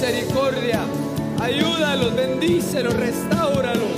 [0.00, 0.80] Misericordia.
[1.42, 3.90] Ayúdalos, bendícelos, restauralos.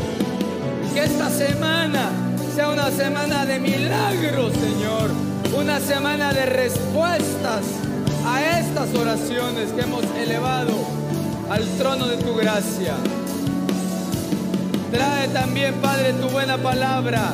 [0.92, 2.11] Que esta semana
[2.56, 5.11] sea una semana de milagros, Señor.
[5.56, 7.62] Una semana de respuestas
[8.27, 10.73] a estas oraciones que hemos elevado
[11.48, 12.95] al trono de tu gracia.
[14.91, 17.33] Trae también, Padre, tu buena palabra.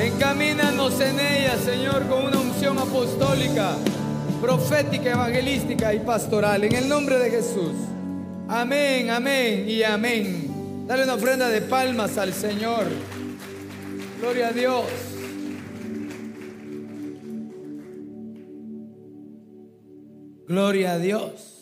[0.00, 3.72] Encamínanos en ella, Señor, con una unción apostólica,
[4.40, 6.64] profética, evangelística y pastoral.
[6.64, 7.74] En el nombre de Jesús.
[8.48, 10.86] Amén, amén y amén.
[10.86, 12.86] Dale una ofrenda de palmas al Señor.
[14.20, 14.84] Gloria a Dios.
[20.46, 21.54] Gloria a Dios.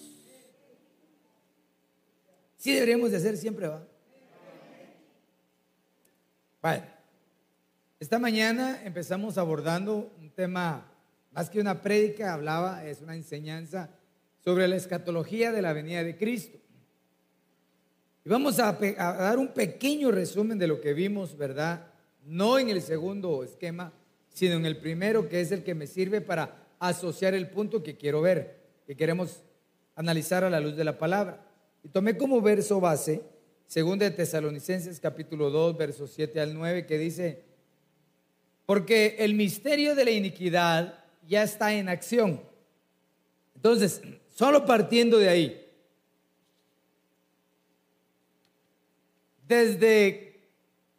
[2.56, 3.82] Sí deberíamos de hacer siempre, ¿va?
[6.62, 6.84] Bueno,
[8.00, 10.84] esta mañana empezamos abordando un tema,
[11.36, 13.90] más que una prédica, hablaba, es una enseñanza
[14.42, 16.56] sobre la escatología de la venida de Cristo.
[18.24, 21.88] Y vamos a, dar un pequeño resumen de lo que vimos, ¿verdad?
[22.24, 23.92] No en el segundo esquema,
[24.32, 27.98] sino en el primero, que es el que me sirve para asociar el punto que
[27.98, 28.56] quiero ver,
[28.86, 29.42] que queremos
[29.94, 31.44] analizar a la luz de la palabra.
[31.84, 33.20] Y tomé como verso base,
[33.66, 37.44] según de Tesalonicenses capítulo 2, versos 7 al 9, que dice,
[38.64, 42.40] porque el misterio de la iniquidad ya está en acción.
[43.54, 44.02] Entonces,
[44.34, 45.62] solo partiendo de ahí,
[49.46, 50.40] ¿Desde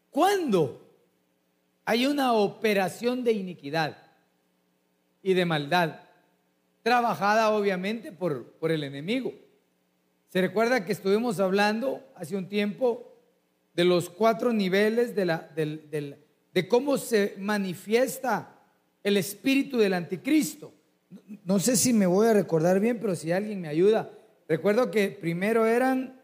[0.09, 0.81] cuándo
[1.85, 3.97] hay una operación de iniquidad
[5.21, 5.99] y de maldad?
[6.81, 9.33] Trabajada obviamente por, por el enemigo.
[10.29, 13.13] Se recuerda que estuvimos hablando hace un tiempo
[13.73, 16.23] de los cuatro niveles de, la, del-
[16.53, 18.56] de cómo se manifiesta
[19.07, 20.73] el espíritu del anticristo.
[21.45, 24.11] No sé si me voy a recordar bien, pero si alguien me ayuda.
[24.47, 26.17] Recuerdo que primero eran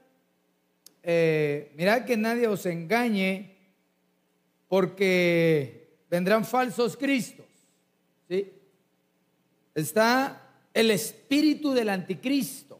[1.06, 3.58] eh, mirad que nadie os engañe,
[4.70, 7.46] porque vendrán falsos cristos.
[8.30, 8.54] ¿sí?
[9.76, 12.80] Está el espíritu del anticristo.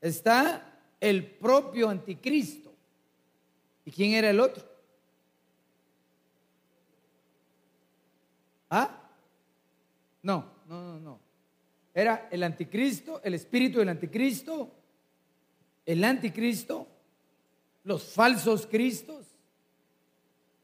[0.00, 2.72] Está el propio anticristo.
[3.84, 4.71] ¿Y quién era el otro?
[8.74, 8.88] ¿Ah?
[10.22, 11.20] No, no, no, no.
[11.92, 14.72] Era el anticristo, el espíritu del anticristo,
[15.84, 16.86] el anticristo,
[17.84, 19.26] los falsos cristos.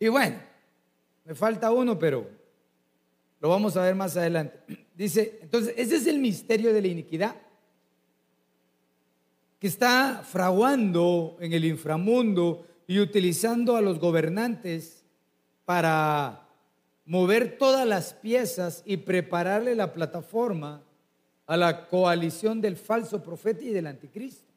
[0.01, 0.39] Y bueno,
[1.27, 2.27] me falta uno, pero
[3.41, 4.59] lo vamos a ver más adelante.
[4.97, 7.37] Dice, entonces, ese es el misterio de la iniquidad
[9.61, 15.05] que está fraguando en el inframundo y utilizando a los gobernantes
[15.67, 16.48] para
[17.09, 20.83] mover todas las piezas y prepararle la plataforma
[21.47, 24.53] a la coalición del falso profeta y del anticristo.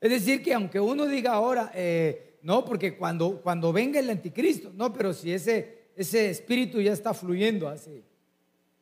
[0.00, 4.72] Es decir, que aunque uno diga ahora, eh, no, porque cuando, cuando venga el anticristo,
[4.74, 8.02] no, pero si ese, ese espíritu ya está fluyendo hace,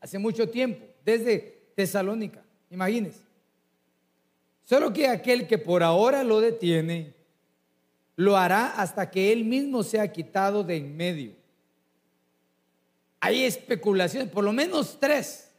[0.01, 3.21] hace mucho tiempo, desde Tesalónica, imagínense.
[4.65, 7.12] Solo que aquel que por ahora lo detiene,
[8.17, 11.39] lo hará hasta que él mismo sea quitado de en medio.
[13.20, 15.50] Hay especulaciones, por lo menos tres,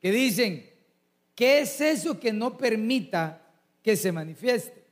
[0.00, 0.70] que dicen,
[1.34, 3.42] ¿qué es eso que no permita
[3.82, 4.84] que se manifieste?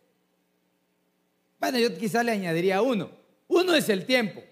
[1.60, 3.10] Bueno, yo quizá le añadiría uno.
[3.48, 4.42] Uno es el tiempo.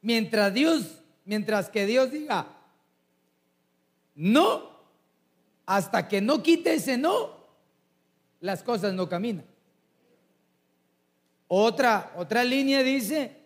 [0.00, 2.46] Mientras Dios, mientras que Dios diga,
[4.14, 4.70] no,
[5.66, 7.46] hasta que no quite ese no,
[8.40, 9.44] las cosas no caminan.
[11.48, 13.37] Otra, otra línea dice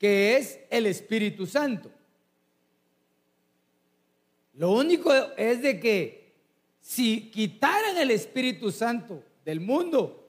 [0.00, 1.90] que es el Espíritu Santo.
[4.54, 6.32] Lo único es de que
[6.80, 10.26] si quitaran el Espíritu Santo del mundo,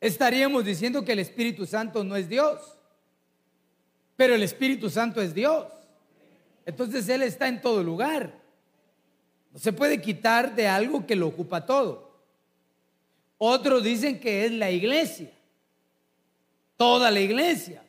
[0.00, 2.78] estaríamos diciendo que el Espíritu Santo no es Dios.
[4.14, 5.66] Pero el Espíritu Santo es Dios.
[6.64, 8.32] Entonces Él está en todo lugar.
[9.52, 12.16] No se puede quitar de algo que lo ocupa todo.
[13.38, 15.32] Otros dicen que es la iglesia.
[16.76, 17.82] Toda la iglesia.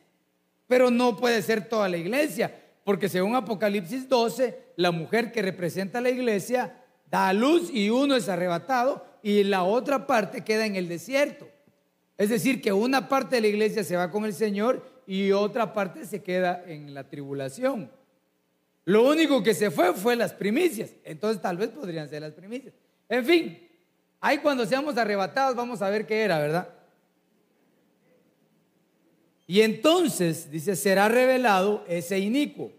[0.68, 2.54] Pero no puede ser toda la iglesia.
[2.84, 6.74] Porque según Apocalipsis 12, la mujer que representa a la iglesia
[7.10, 11.48] da a luz y uno es arrebatado y la otra parte queda en el desierto.
[12.16, 15.72] Es decir, que una parte de la iglesia se va con el Señor y otra
[15.72, 17.90] parte se queda en la tribulación.
[18.84, 20.94] Lo único que se fue fue las primicias.
[21.04, 22.74] Entonces tal vez podrían ser las primicias.
[23.08, 23.68] En fin,
[24.20, 26.68] ahí cuando seamos arrebatados vamos a ver qué era, ¿verdad?
[29.50, 32.70] Y entonces, dice, será revelado ese inicuo,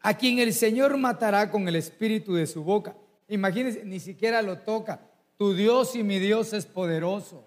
[0.00, 2.96] a quien el Señor matará con el espíritu de su boca.
[3.28, 5.00] Imagínense, ni siquiera lo toca.
[5.36, 7.44] Tu Dios y mi Dios es poderoso.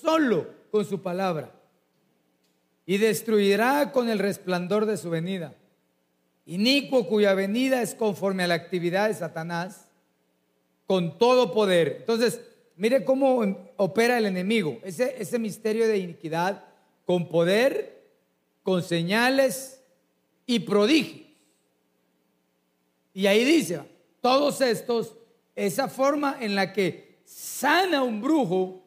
[0.00, 1.52] Solo con su palabra.
[2.86, 5.52] Y destruirá con el resplandor de su venida.
[6.44, 9.88] Inicuo cuya venida es conforme a la actividad de Satanás,
[10.86, 11.96] con todo poder.
[11.98, 12.40] Entonces,
[12.76, 14.78] mire cómo opera el enemigo.
[14.82, 16.64] Ese, ese misterio de iniquidad
[17.04, 18.04] con poder,
[18.62, 19.82] con señales
[20.46, 21.26] y prodigios.
[23.14, 23.80] Y ahí dice,
[24.20, 25.14] todos estos,
[25.54, 28.82] esa forma en la que sana un brujo,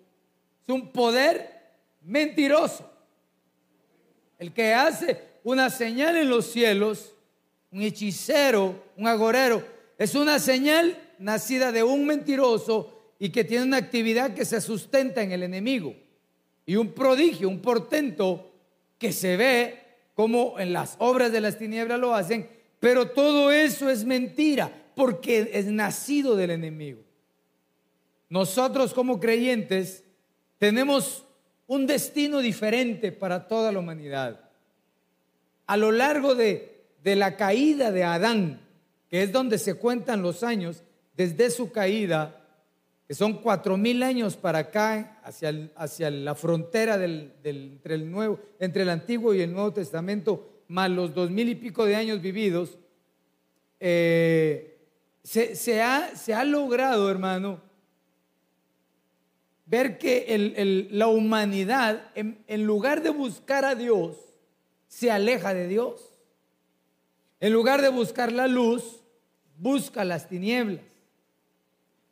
[0.67, 1.59] es un poder
[2.01, 2.89] mentiroso.
[4.37, 7.15] El que hace una señal en los cielos,
[7.71, 9.63] un hechicero, un agorero,
[9.97, 15.21] es una señal nacida de un mentiroso y que tiene una actividad que se sustenta
[15.21, 15.93] en el enemigo.
[16.65, 18.51] Y un prodigio, un portento
[18.97, 19.83] que se ve
[20.13, 22.49] como en las obras de las tinieblas lo hacen,
[22.79, 27.01] pero todo eso es mentira porque es nacido del enemigo.
[28.29, 30.03] Nosotros como creyentes
[30.57, 31.25] tenemos
[31.67, 34.49] un destino diferente para toda la humanidad.
[35.67, 38.61] A lo largo de, de la caída de Adán,
[39.09, 40.83] que es donde se cuentan los años,
[41.15, 42.38] desde su caída,
[43.09, 48.39] que son cuatro mil años para acá, hacia, hacia la frontera del, entre, el nuevo,
[48.59, 52.21] entre el Antiguo y el Nuevo Testamento, más los dos mil y pico de años
[52.21, 52.77] vividos,
[53.79, 54.77] eh,
[55.23, 57.63] se, ha, se, ha, logrado, hermano,
[59.65, 64.17] ver que la humanidad, en lugar de buscar a Dios,
[64.87, 66.13] se aleja de Dios.
[67.39, 69.01] En lugar de buscar la luz,
[69.57, 70.88] busca las tinieblas.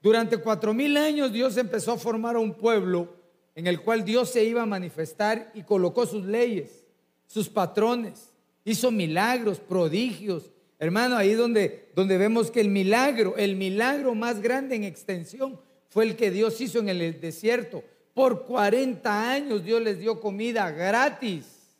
[0.07, 3.09] Durante cuatro mil años Dios empezó a formar a un pueblo
[3.55, 6.85] en el cual Dios se iba a manifestar y colocó sus leyes,
[7.25, 8.29] sus patrones,
[8.63, 10.49] hizo milagros, prodigios.
[10.79, 15.59] Hermano, ahí donde, donde vemos que el milagro, el milagro más grande en extensión
[15.89, 17.83] fue el que Dios hizo en el desierto.
[18.13, 21.75] Por 40 años Dios les dio comida gratis.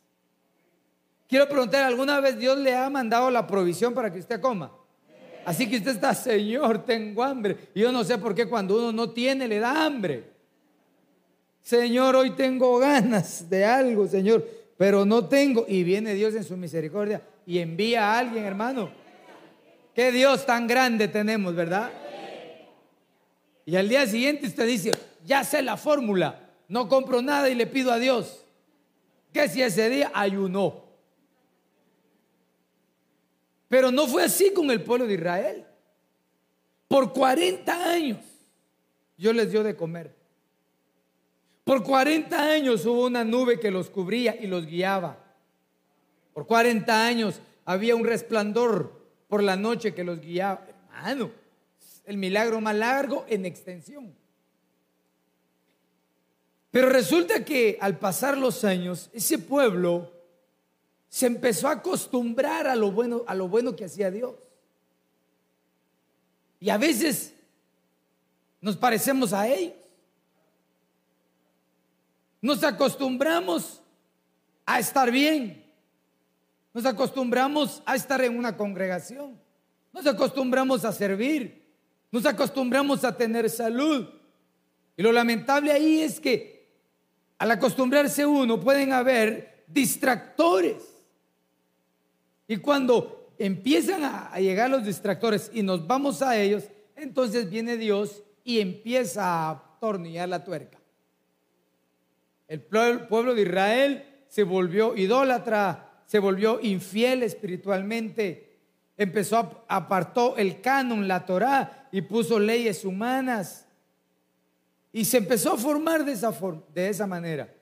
[1.26, 4.70] Quiero preguntar, ¿alguna vez Dios le ha mandado la provisión para que usted coma?
[5.48, 7.56] Así que usted está, Señor, tengo hambre.
[7.74, 10.24] Y yo no sé por qué cuando uno no tiene le da hambre.
[11.62, 14.46] Señor, hoy tengo ganas de algo, Señor,
[14.76, 15.64] pero no tengo.
[15.66, 18.90] Y viene Dios en su misericordia y envía a alguien, hermano.
[19.94, 21.92] Qué Dios tan grande tenemos, ¿verdad?
[23.64, 24.92] Y al día siguiente usted dice,
[25.24, 28.44] ya sé la fórmula, no compro nada y le pido a Dios.
[29.32, 30.87] Que si ese día ayunó.
[33.68, 35.64] Pero no fue así con el pueblo de Israel.
[36.88, 38.24] Por 40 años
[39.16, 40.16] yo les dio de comer.
[41.64, 45.18] Por 40 años hubo una nube que los cubría y los guiaba.
[46.32, 50.66] Por 40 años había un resplandor por la noche que los guiaba.
[50.94, 51.30] Hermano,
[52.06, 54.14] el milagro más largo en extensión.
[56.70, 60.12] Pero resulta que al pasar los años, ese pueblo
[61.08, 64.34] se empezó a acostumbrar a lo bueno, a lo bueno que hacía Dios.
[66.60, 67.34] Y a veces
[68.60, 69.74] nos parecemos a ellos.
[72.40, 73.80] Nos acostumbramos
[74.66, 75.64] a estar bien.
[76.74, 79.40] Nos acostumbramos a estar en una congregación.
[79.92, 81.66] Nos acostumbramos a servir.
[82.10, 84.08] Nos acostumbramos a tener salud.
[84.96, 86.68] Y lo lamentable ahí es que
[87.38, 90.97] al acostumbrarse uno pueden haber distractores
[92.48, 96.64] y cuando empiezan a, llegar los distractores y nos vamos a ellos,
[96.96, 100.78] entonces viene Dios y empieza a tornillar la tuerca.
[102.48, 108.48] El pueblo de Israel se volvió idólatra, se volvió infiel espiritualmente
[108.98, 113.66] empezó, apartó el canon, la Torá, y puso leyes humanas.
[114.92, 117.54] Y se empezó a formar de esa, forma, de esa manera.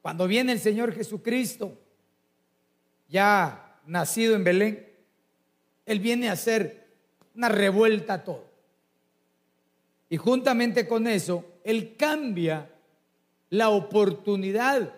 [0.00, 1.78] Cuando viene el Señor Jesucristo,
[3.08, 4.88] ya nacido en Belén,
[5.86, 6.88] Él viene a hacer
[7.34, 8.44] una revuelta a todo.
[10.08, 12.70] Y juntamente con eso, Él cambia
[13.48, 14.92] la oportunidad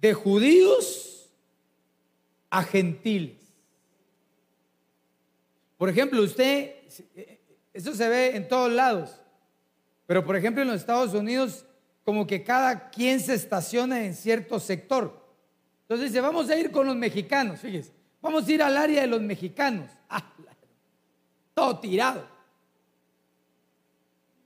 [0.00, 1.30] de judíos
[2.50, 3.36] a gentiles.
[5.76, 6.74] Por ejemplo, usted,
[7.72, 9.20] eso se ve en todos lados,
[10.06, 11.64] pero por ejemplo en los Estados Unidos,
[12.04, 15.23] como que cada quien se estaciona en cierto sector.
[15.84, 19.06] Entonces dice, vamos a ir con los mexicanos, fíjese, vamos a ir al área de
[19.06, 19.90] los mexicanos.
[20.08, 20.32] Ah,
[21.54, 22.28] todo tirado.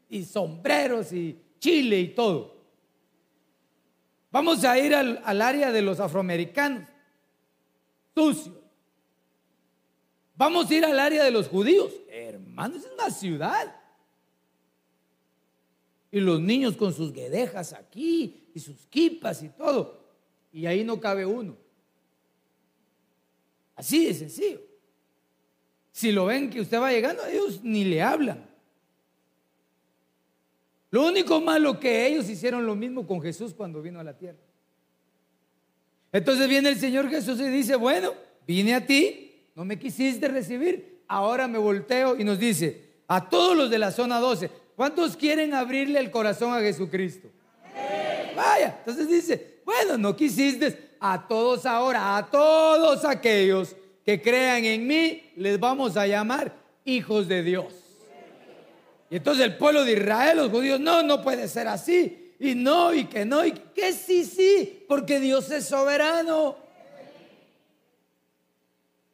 [0.09, 2.57] Y sombreros y chile y todo.
[4.30, 6.88] Vamos a ir al, al área de los afroamericanos.
[8.14, 8.59] Sucio.
[10.37, 11.92] Vamos a ir al área de los judíos.
[12.09, 13.75] Hermanos, es una ciudad.
[16.11, 20.08] Y los niños con sus guedejas aquí y sus kipas y todo.
[20.52, 21.57] Y ahí no cabe uno.
[23.76, 24.61] Así de sencillo.
[25.93, 28.49] Si lo ven que usted va llegando, ellos ni le hablan.
[30.90, 34.38] Lo único malo que ellos hicieron lo mismo con Jesús cuando vino a la tierra.
[36.11, 38.14] Entonces viene el Señor Jesús y dice, bueno,
[38.47, 43.57] vine a ti, no me quisiste recibir, ahora me volteo y nos dice, a todos
[43.57, 47.28] los de la zona 12, ¿cuántos quieren abrirle el corazón a Jesucristo?
[48.35, 54.87] Vaya, entonces dice, bueno, no quisiste, a todos ahora, a todos aquellos que crean en
[54.87, 56.55] mí, les vamos a llamar
[56.87, 57.75] hijos de Dios.
[59.11, 62.33] Y entonces el pueblo de Israel, los judíos, no, no puede ser así.
[62.41, 66.57] Y no, y que no, y que sí, sí, porque Dios es soberano.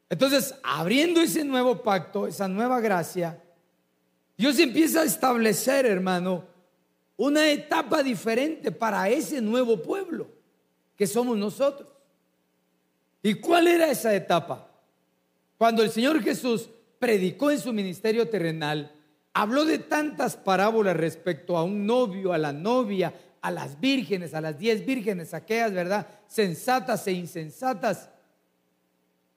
[0.08, 3.42] Entonces, abriendo ese nuevo pacto, esa nueva gracia,
[4.36, 6.44] Dios empieza a establecer, hermano,
[7.16, 10.43] una etapa diferente para ese nuevo pueblo
[10.96, 11.88] que somos nosotros.
[13.22, 14.70] ¿Y cuál era esa etapa?
[15.56, 18.94] Cuando el Señor Jesús predicó en su ministerio terrenal,
[19.36, 24.40] Habló de tantas parábolas respecto a un novio, a la novia, a las vírgenes, a
[24.40, 26.06] las diez vírgenes, aquellas, ¿verdad?
[26.28, 28.10] Sensatas e insensatas.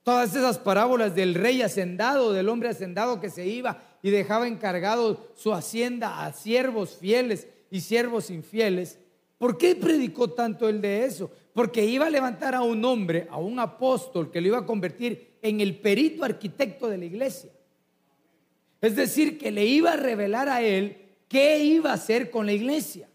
[0.03, 5.31] Todas esas parábolas del rey hacendado, del hombre hacendado que se iba y dejaba encargado
[5.35, 8.99] su hacienda a siervos fieles y siervos infieles.
[9.39, 11.31] ¿Por qué predicó tanto él de eso?
[11.57, 15.39] Porque iba a levantar a un hombre, a un apóstol, que lo iba a convertir
[15.41, 17.49] en el perito arquitecto de la iglesia.
[18.79, 22.51] Es decir, que le iba a revelar a él qué iba a hacer con la
[22.51, 23.09] iglesia.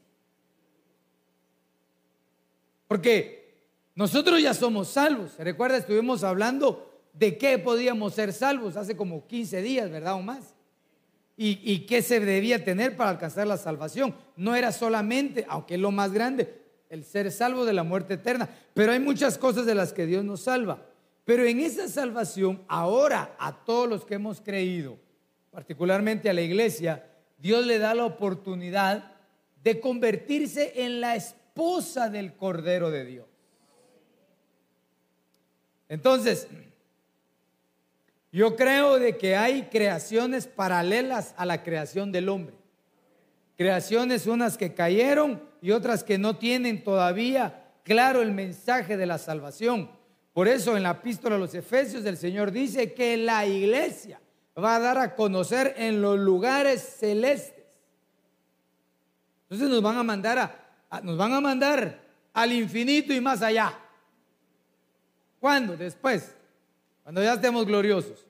[2.89, 3.63] Porque
[3.95, 5.35] nosotros ya somos salvos.
[5.37, 5.77] ¿Se recuerda?
[5.77, 10.15] Estuvimos hablando de qué podíamos ser salvos hace como 15 días, ¿verdad?
[10.15, 10.57] O más.
[11.37, 14.17] Y, y qué se debía tener para alcanzar la salvación.
[14.35, 16.62] No era solamente, aunque es lo más grande,
[16.93, 18.47] el ser salvo de la muerte eterna.
[18.75, 20.83] Pero hay muchas cosas de las que Dios nos salva.
[21.25, 24.99] Pero en esa salvación, ahora a todos los que hemos creído,
[25.51, 27.07] particularmente a la iglesia,
[27.39, 29.11] Dios le da la oportunidad
[29.65, 33.27] de convertirse en la esposa del Cordero de Dios.
[35.89, 36.47] Entonces,
[38.31, 42.62] yo creo de que hay creaciones paralelas a la creación del hombre.
[43.63, 49.19] Creaciones unas que cayeron y otras que no tienen todavía claro el mensaje de la
[49.19, 49.89] salvación.
[50.33, 54.21] Por eso en la epístola a los Efesios el Señor dice que la iglesia
[54.59, 57.65] va a dar a conocer en los lugares celestes.
[59.45, 60.39] Entonces nos van a mandar
[60.91, 62.01] a, nos van a mandar
[62.33, 63.79] al infinito y más allá.
[65.39, 65.77] ¿Cuándo?
[65.77, 66.35] Después,
[67.05, 68.27] cuando ya estemos gloriosos.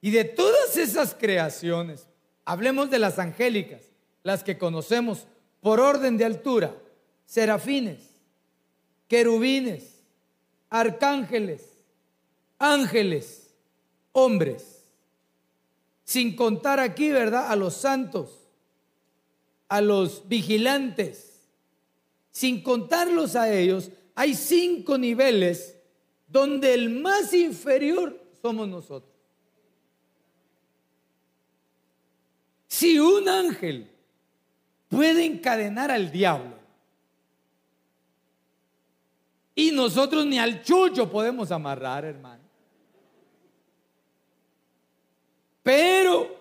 [0.00, 2.09] Y de todas esas creaciones,
[2.50, 3.80] hablemos de las angélicas,
[4.24, 5.28] las que conocemos
[5.60, 6.74] por orden de altura,
[7.24, 8.00] serafines,
[9.06, 10.02] querubines,
[10.68, 11.62] arcángeles,
[12.58, 13.54] ángeles,
[14.10, 14.82] hombres,
[16.02, 17.52] sin contar aquí, ¿verdad?
[17.52, 18.30] A los santos,
[19.68, 21.42] a los vigilantes,
[22.32, 25.76] sin contarlos a ellos, hay cinco niveles
[26.26, 29.09] donde el más inferior somos nosotros.
[32.80, 33.90] Si un ángel
[34.88, 36.56] puede encadenar al diablo
[39.54, 42.42] y nosotros ni al chucho podemos amarrar, hermano.
[45.62, 46.34] Pero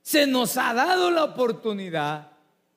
[0.00, 2.32] se nos ha dado la oportunidad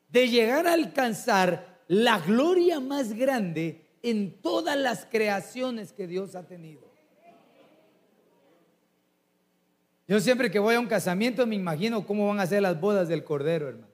[0.10, 6.46] de llegar a alcanzar la gloria más grande en todas las creaciones que Dios ha
[6.46, 6.91] tenido.
[10.12, 13.08] Yo siempre que voy a un casamiento me imagino cómo van a ser las bodas
[13.08, 13.94] del Cordero, hermano.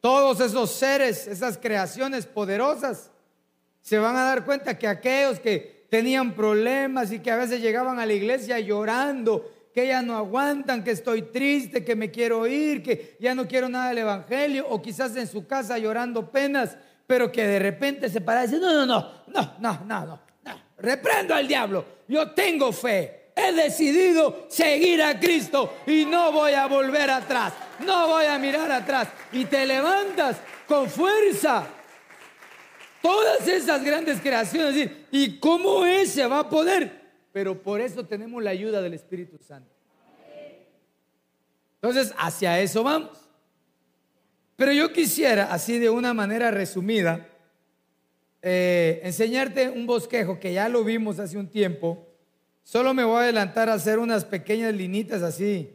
[0.00, 3.12] Todos esos seres, esas creaciones poderosas,
[3.80, 8.00] se van a dar cuenta que aquellos que tenían problemas y que a veces llegaban
[8.00, 12.82] a la iglesia llorando, que ya no aguantan, que estoy triste, que me quiero ir,
[12.82, 17.30] que ya no quiero nada del Evangelio, o quizás en su casa llorando penas, pero
[17.30, 20.60] que de repente se para y dice, no, no, no, no, no, no, no, no,
[20.76, 26.66] reprendo al diablo, yo tengo fe, he decidido seguir a Cristo y no voy a
[26.66, 30.36] volver atrás, no voy a mirar atrás, y te levantas
[30.66, 31.66] con fuerza.
[33.02, 37.02] Todas esas grandes creaciones, ¿y cómo ese va a poder?
[37.32, 39.70] Pero por eso tenemos la ayuda del Espíritu Santo.
[41.82, 43.18] Entonces, hacia eso vamos.
[44.56, 47.28] Pero yo quisiera, así de una manera resumida,
[48.40, 52.13] eh, enseñarte un bosquejo que ya lo vimos hace un tiempo.
[52.64, 55.70] Solo me voy a adelantar a hacer unas pequeñas linitas así,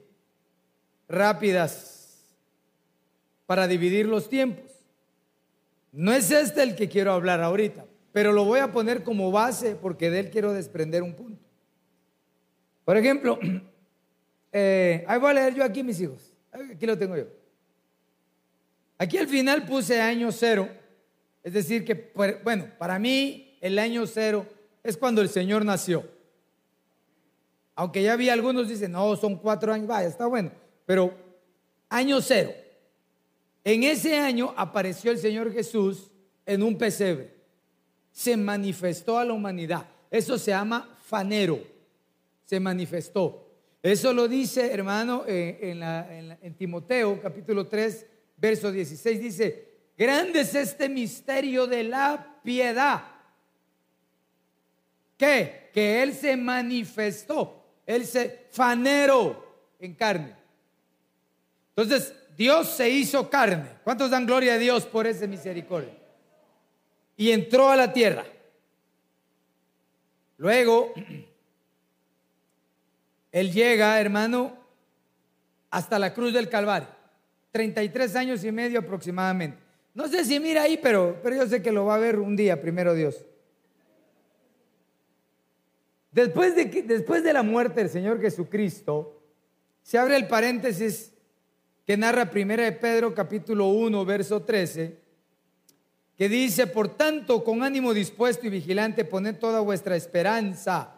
[1.07, 2.35] rápidas,
[3.45, 4.65] para dividir los tiempos.
[5.91, 9.75] No es este el que quiero hablar ahorita, pero lo voy a poner como base
[9.75, 11.45] porque de él quiero desprender un punto.
[12.85, 13.39] Por ejemplo,
[14.51, 16.33] eh, ahí voy a leer yo aquí mis hijos.
[16.51, 17.27] Aquí lo tengo yo.
[18.97, 20.67] Aquí al final puse año cero,
[21.43, 22.11] es decir, que,
[22.43, 24.45] bueno, para mí el año cero
[24.83, 26.18] es cuando el Señor nació.
[27.79, 30.51] Aunque ya había algunos dicen, no, son cuatro años, vaya, está bueno,
[30.85, 31.13] pero
[31.87, 32.51] año cero.
[33.63, 36.11] En ese año apareció el Señor Jesús
[36.45, 37.33] en un pesebre.
[38.11, 39.87] Se manifestó a la humanidad.
[40.11, 41.57] Eso se llama fanero.
[42.43, 43.47] Se manifestó.
[43.81, 48.05] Eso lo dice, hermano, en, en Timoteo capítulo 3,
[48.35, 53.03] verso 16 dice, grande es este misterio de la piedad.
[55.15, 55.69] ¿Qué?
[55.73, 57.58] Que Él se manifestó,
[57.89, 60.35] Él se fanero en carne.
[61.75, 63.67] Entonces, Dios se hizo carne.
[63.83, 65.97] ¿Cuántos dan gloria a Dios por esa misericordia?
[67.17, 68.25] Y entró a la tierra.
[70.37, 70.93] Luego,
[73.31, 74.55] Él llega, hermano,
[75.71, 76.89] hasta la cruz del Calvario.
[77.49, 79.57] 33 años y medio aproximadamente.
[79.95, 82.35] No sé si mira ahí, pero, pero yo sé que lo va a ver un
[82.35, 83.25] día, primero Dios.
[86.11, 89.21] Después de, que, después de la muerte del Señor Jesucristo,
[89.83, 91.13] se abre el paréntesis
[91.85, 94.99] que narra primera de Pedro capítulo 1, verso 13,
[96.15, 100.95] que dice, por tanto, con ánimo dispuesto y vigilante, poned toda vuestra esperanza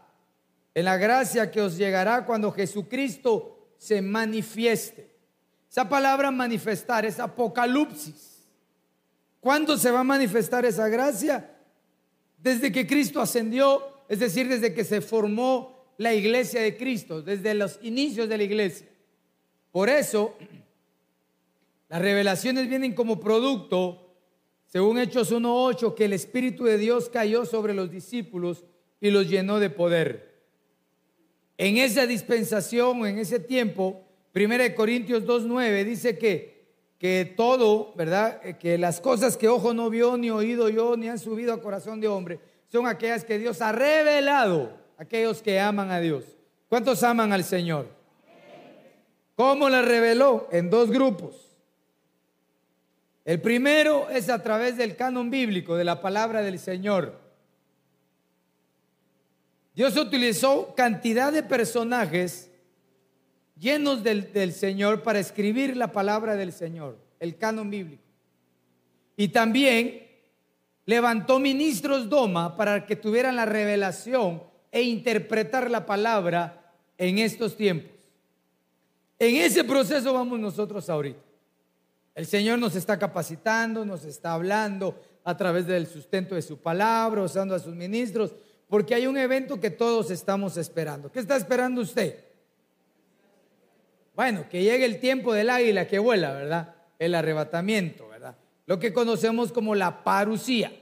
[0.74, 5.12] en la gracia que os llegará cuando Jesucristo se manifieste.
[5.69, 8.47] Esa palabra manifestar es apocalipsis.
[9.39, 11.50] ¿Cuándo se va a manifestar esa gracia?
[12.38, 17.54] Desde que Cristo ascendió, es decir, desde que se formó la iglesia de Cristo, desde
[17.54, 18.89] los inicios de la iglesia.
[19.71, 20.36] Por eso,
[21.88, 24.13] las revelaciones vienen como producto,
[24.65, 28.65] según Hechos 1.8, que el Espíritu de Dios cayó sobre los discípulos
[29.00, 30.43] y los llenó de poder.
[31.58, 36.65] En esa dispensación, en ese tiempo, Primera de Corintios 2.9 dice que,
[36.97, 38.41] que todo, ¿verdad?
[38.43, 41.62] Eh, que las cosas que ojo no vio, ni oído yo, ni han subido a
[41.62, 46.23] corazón de hombre, son aquellas que Dios ha revelado aquellos que aman a Dios.
[46.69, 47.88] ¿Cuántos aman al Señor?
[49.36, 50.47] ¿Cómo las reveló?
[50.51, 51.49] En dos grupos.
[53.25, 57.19] El primero es a través del canon bíblico, de la palabra del Señor.
[59.75, 62.51] Dios utilizó cantidad de personajes
[63.57, 68.03] llenos del, Señor para escribir la palabra del Señor, el canon bíblico.
[69.17, 70.11] Y también
[70.91, 77.91] levantó ministros Doma para que tuvieran la revelación e interpretar la palabra en estos tiempos.
[79.17, 81.21] En ese proceso vamos nosotros ahorita.
[82.13, 87.21] El Señor nos está capacitando, nos está hablando a través del sustento de su palabra,
[87.21, 88.36] usando a sus ministros,
[88.67, 91.10] porque hay un evento que todos estamos esperando.
[91.10, 92.19] ¿Qué está esperando usted?
[94.13, 96.75] Bueno, que llegue el tiempo del águila que vuela, ¿verdad?
[96.99, 98.36] El arrebatamiento, ¿verdad?
[98.65, 100.81] Lo que conocemos como la parucía.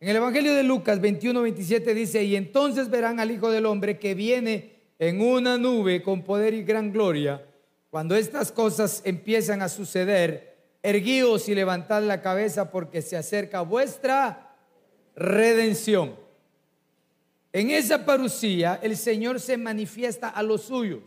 [0.00, 3.98] En el Evangelio de Lucas 21, 27 dice, y entonces verán al Hijo del Hombre
[3.98, 7.44] que viene en una nube con poder y gran gloria.
[7.90, 14.56] Cuando estas cosas empiezan a suceder, erguíos y levantad la cabeza porque se acerca vuestra
[15.14, 16.16] redención.
[17.52, 21.00] En esa parucía el Señor se manifiesta a los suyos.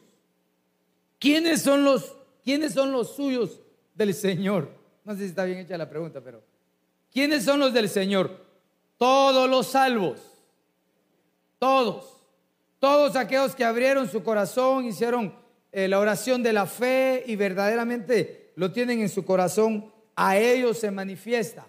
[1.20, 3.62] ¿Quiénes son los, quiénes son los suyos
[3.94, 4.70] del Señor?
[5.04, 6.42] No sé si está bien hecha la pregunta, pero
[7.12, 8.47] ¿quiénes son los del Señor?
[8.98, 10.20] Todos los salvos.
[11.60, 12.18] Todos.
[12.80, 15.34] Todos aquellos que abrieron su corazón, hicieron
[15.72, 20.80] eh, la oración de la fe y verdaderamente lo tienen en su corazón, a ellos
[20.80, 21.68] se manifiesta.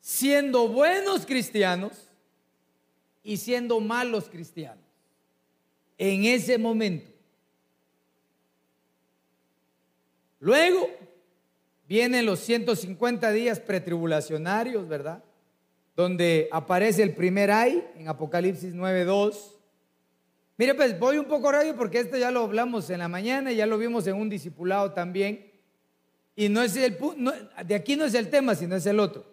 [0.00, 2.08] Siendo buenos cristianos
[3.22, 4.84] y siendo malos cristianos.
[5.96, 7.10] En ese momento.
[10.40, 10.90] Luego
[11.86, 15.22] vienen los 150 días pretribulacionarios, ¿verdad?
[16.02, 19.52] Donde aparece el primer ay en Apocalipsis 9.2
[20.58, 23.66] Mire, pues voy un poco rápido porque esto ya lo hablamos en la mañana ya
[23.66, 25.48] lo vimos en un discipulado también.
[26.34, 26.98] Y no es el
[27.64, 29.24] de aquí no es el tema, sino es el otro.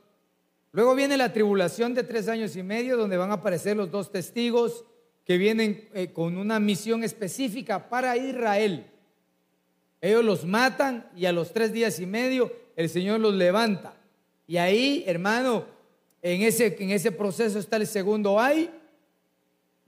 [0.71, 4.11] Luego viene la tribulación de tres años y medio, donde van a aparecer los dos
[4.11, 4.85] testigos
[5.25, 8.85] que vienen eh, con una misión específica para Israel.
[10.01, 13.95] Ellos los matan y a los tres días y medio el Señor los levanta.
[14.45, 15.78] Y ahí, hermano,
[16.21, 18.69] en ese, en ese proceso está el segundo ay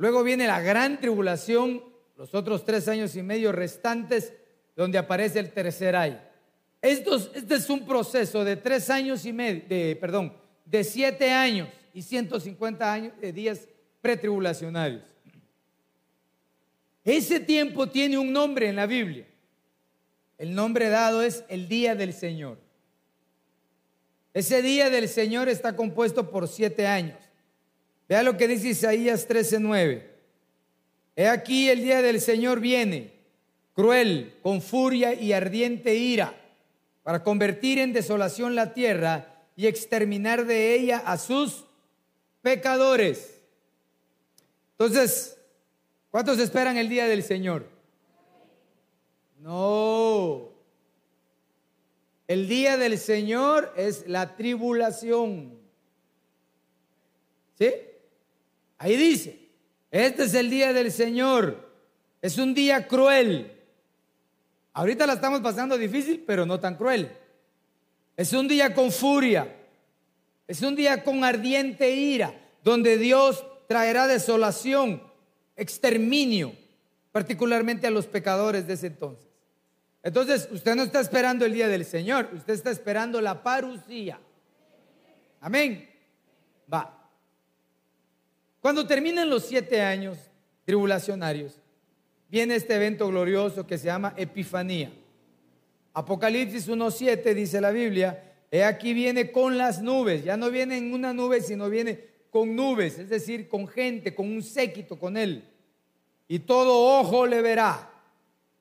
[0.02, 1.84] Luego viene la gran tribulación,
[2.18, 4.34] los otros tres años y medio restantes,
[4.76, 6.20] donde aparece el tercer ay.
[6.82, 11.70] Estos, este es un proceso de tres años y medio, de, perdón, de siete años
[11.94, 13.68] y 150 años, de días
[14.02, 15.04] pretribulacionarios.
[17.04, 19.28] Ese tiempo tiene un nombre en la Biblia.
[20.40, 22.58] El nombre dado es el día del Señor.
[24.34, 27.18] Ese día del Señor está compuesto por siete años.
[28.08, 30.10] Vea lo que dice Isaías 13:9.
[31.16, 33.14] He aquí el día del Señor viene,
[33.74, 36.34] cruel, con furia y ardiente ira,
[37.04, 41.66] para convertir en desolación la tierra y exterminar de ella a sus
[42.42, 43.42] pecadores.
[44.72, 45.38] Entonces,
[46.10, 47.68] ¿cuántos esperan el día del Señor?
[49.40, 50.51] No.
[52.32, 55.60] El día del Señor es la tribulación.
[57.60, 57.74] ¿Sí?
[58.78, 59.50] Ahí dice,
[59.92, 61.70] este es el día del Señor.
[62.22, 63.52] Es un día cruel.
[64.72, 67.12] Ahorita la estamos pasando difícil, pero no tan cruel.
[68.16, 69.54] Es un día con furia.
[70.48, 75.04] Es un día con ardiente ira, donde Dios traerá desolación,
[75.58, 76.56] exterminio,
[77.12, 79.31] particularmente a los pecadores de ese entonces.
[80.04, 84.20] Entonces, usted no está esperando el día del Señor, usted está esperando la parucía.
[85.40, 85.88] Amén.
[86.72, 87.10] Va.
[88.60, 90.18] Cuando terminan los siete años
[90.66, 91.60] tribulacionarios,
[92.30, 94.92] viene este evento glorioso que se llama Epifanía.
[95.94, 100.94] Apocalipsis 1.7 dice la Biblia, he aquí viene con las nubes, ya no viene en
[100.94, 105.44] una nube, sino viene con nubes, es decir, con gente, con un séquito con él.
[106.28, 107.91] Y todo ojo le verá.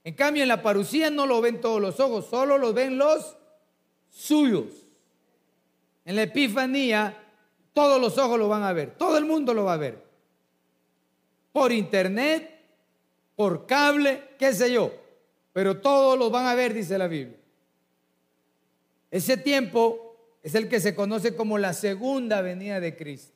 [0.04, 3.36] En cambio, en la parucía no lo ven todos los ojos, solo lo ven los
[4.08, 4.86] suyos.
[6.04, 7.16] En la Epifanía
[7.72, 10.02] todos los ojos lo van a ver, todo el mundo lo va a ver.
[11.52, 12.50] Por internet,
[13.36, 14.92] por cable, qué sé yo.
[15.52, 17.38] Pero todos lo van a ver, dice la Biblia.
[19.10, 23.32] Ese tiempo es el que se conoce como la segunda venida de Cristo.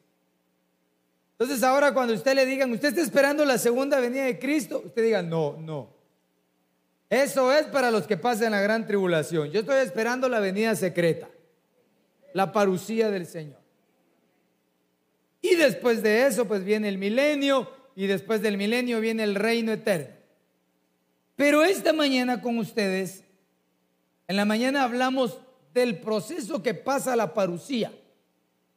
[1.32, 5.02] Entonces ahora cuando usted le digan, usted está esperando la segunda venida de Cristo, usted
[5.02, 5.93] diga, no, no.
[7.14, 9.48] Eso es para los que pasen la gran tribulación.
[9.52, 11.28] Yo estoy esperando la venida secreta,
[12.32, 13.60] la parucía del Señor.
[15.40, 19.70] Y después de eso, pues viene el milenio y después del milenio viene el reino
[19.70, 20.08] eterno.
[21.36, 23.22] Pero esta mañana con ustedes,
[24.26, 25.38] en la mañana hablamos
[25.72, 27.92] del proceso que pasa la parucía.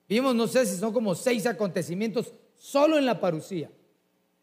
[0.08, 3.72] Vimos, no sé si son como seis acontecimientos solo en la parucía.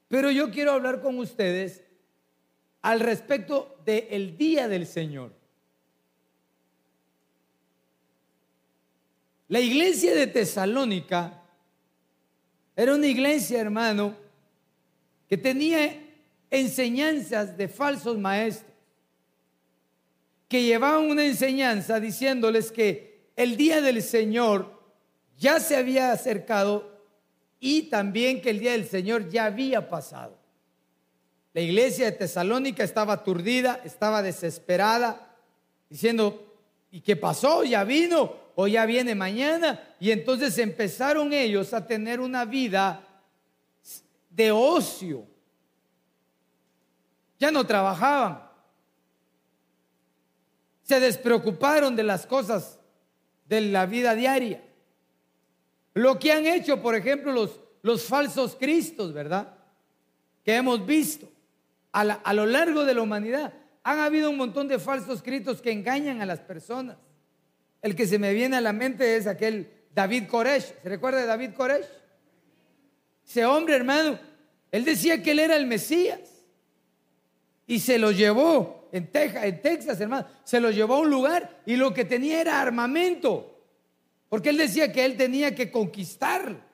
[0.09, 1.84] Pero yo quiero hablar con ustedes
[2.85, 5.33] al respecto del día del Señor.
[9.49, 11.43] La iglesia de Tesalónica
[12.77, 14.15] era una iglesia, hermano,
[15.27, 15.99] que tenía
[16.51, 18.71] enseñanzas de falsos maestros,
[20.47, 24.79] que llevaban una enseñanza diciéndoles que el día del Señor
[25.39, 27.01] ya se había acercado
[27.59, 30.44] y también que el día del Señor ya había pasado.
[31.55, 35.35] La iglesia de Tesalónica estaba aturdida, estaba desesperada,
[35.89, 36.55] diciendo,
[36.91, 37.65] ¿y qué pasó?
[37.65, 38.45] ¿Ya vino?
[38.55, 39.97] o ya viene mañana.
[40.01, 43.07] Y entonces empezaron ellos a tener una vida
[44.31, 45.27] de ocio.
[47.39, 48.49] Ya no trabajaban.
[50.83, 52.79] Se despreocuparon de las cosas
[53.47, 54.63] de la vida diaria.
[55.95, 59.55] Lo que han hecho, por ejemplo, los, los falsos cristos, ¿verdad?
[60.45, 61.29] Que hemos visto
[61.95, 63.55] a, lo largo de la humanidad.
[63.85, 66.97] Han habido un montón de falsos cristos que engañan a las personas.
[67.83, 70.75] El que se me viene a la mente es aquel David Koresh.
[70.83, 71.87] ¿Se recuerda de David Koresh?
[73.25, 74.19] Ese hombre, hermano,
[74.73, 76.21] Él decía que él era el Mesías.
[77.67, 80.27] Y se lo llevó en Texas, en Texas, hermano.
[80.43, 83.63] Se lo llevó a un lugar y lo que tenía era armamento.
[84.29, 86.67] Porque él decía que él tenía que conquistar.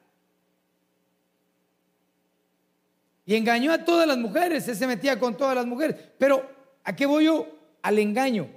[3.31, 4.67] Y engañó a todas las mujeres.
[4.67, 5.95] Él se metía con todas las mujeres.
[6.19, 6.51] Pero,
[6.83, 7.47] ¿a qué voy yo?
[7.81, 8.51] Al engaño.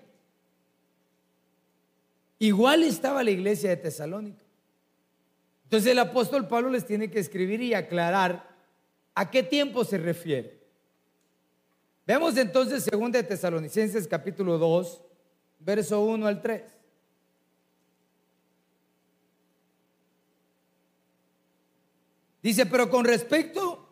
[2.40, 4.44] Igual estaba la iglesia de Tesalónica.
[5.66, 8.50] Entonces el apóstol Pablo les tiene que escribir y aclarar
[9.14, 10.60] a qué tiempo se refiere.
[12.08, 15.04] Veamos entonces 2 de Tesalonicenses capítulo 2,
[15.60, 16.64] verso 1 al 3.
[22.42, 23.92] Dice, pero con respecto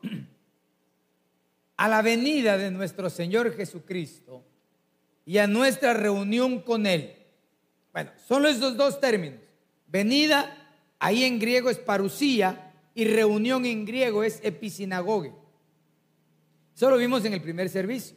[1.81, 4.43] a la venida de nuestro Señor Jesucristo
[5.25, 7.15] y a nuestra reunión con Él.
[7.91, 9.39] Bueno, son esos dos términos.
[9.87, 15.33] Venida, ahí en griego es parusía, y reunión en griego es episinagoge.
[16.75, 18.15] Eso lo vimos en el primer servicio.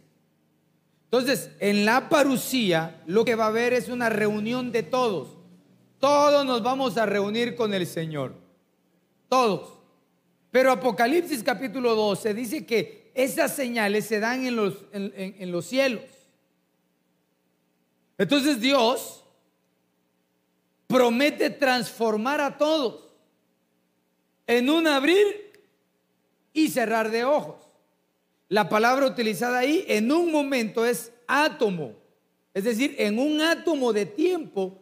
[1.05, 5.39] Entonces, en la parusía lo que va a haber es una reunión de todos.
[5.99, 8.35] Todos nos vamos a reunir con el Señor.
[9.31, 9.79] Todos.
[10.51, 16.05] Pero Apocalipsis capítulo 12 dice que esas señales se dan en los, en los cielos.
[18.19, 19.25] Entonces Dios
[20.87, 23.05] promete transformar a todos
[24.47, 25.53] en un abrir
[26.53, 27.57] y cerrar de ojos.
[28.49, 31.95] La palabra utilizada ahí en un momento es átomo.
[32.53, 34.81] Es decir, en un átomo de tiempo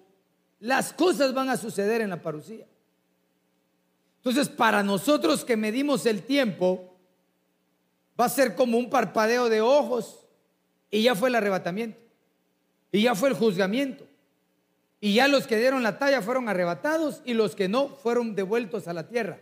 [0.60, 2.66] las cosas van a suceder en la parucía.
[4.18, 6.91] Entonces, para nosotros que medimos el tiempo,
[8.20, 10.26] va a ser como un parpadeo de ojos
[10.90, 11.98] y ya fue el arrebatamiento.
[12.90, 14.06] Y ya fue el juzgamiento.
[15.00, 18.86] Y ya los que dieron la talla fueron arrebatados y los que no fueron devueltos
[18.86, 19.40] a la tierra.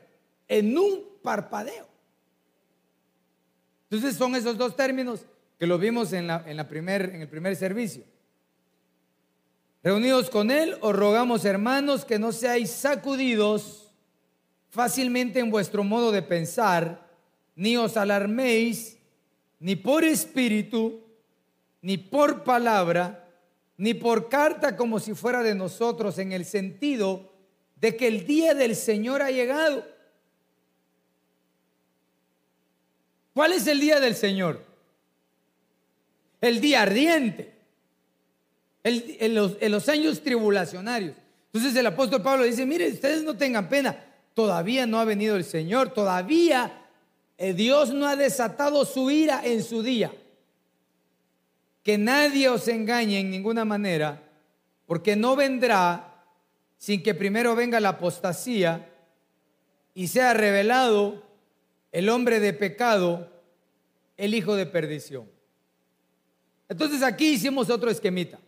[0.49, 1.87] En un parpadeo.
[3.91, 5.27] Entonces son esos dos términos
[5.59, 8.05] que lo vimos en, la, en, la primer, en el primer servicio.
[9.83, 13.93] Reunidos con Él, os rogamos, hermanos, que no seáis sacudidos
[14.71, 17.10] fácilmente en vuestro modo de pensar,
[17.61, 18.97] ni os alarméis,
[19.59, 21.05] ni por espíritu,
[21.83, 23.29] ni por palabra,
[23.77, 27.35] ni por carta como si fuera de nosotros, en el sentido
[27.77, 29.87] de que el día del Señor ha llegado.
[33.35, 34.65] ¿Cuál es el día del Señor?
[36.41, 37.59] El día ardiente,
[38.85, 41.15] en, los, en los años tribulacionarios.
[41.53, 45.45] Entonces el apóstol Pablo dice, mire, ustedes no tengan pena, todavía no ha venido el
[45.45, 46.80] Señor, todavía
[47.41, 50.13] Dios no ha desatado su ira en su día
[51.83, 54.23] que nadie os engañe en ninguna manera,
[54.87, 56.25] porque no vendrá
[56.77, 58.91] sin que primero venga la apostasía
[59.95, 61.23] y sea revelado
[61.93, 63.31] el hombre de pecado,
[64.17, 65.29] el hijo de perdición.
[66.69, 68.39] Entonces aquí hicimos otro esquemita.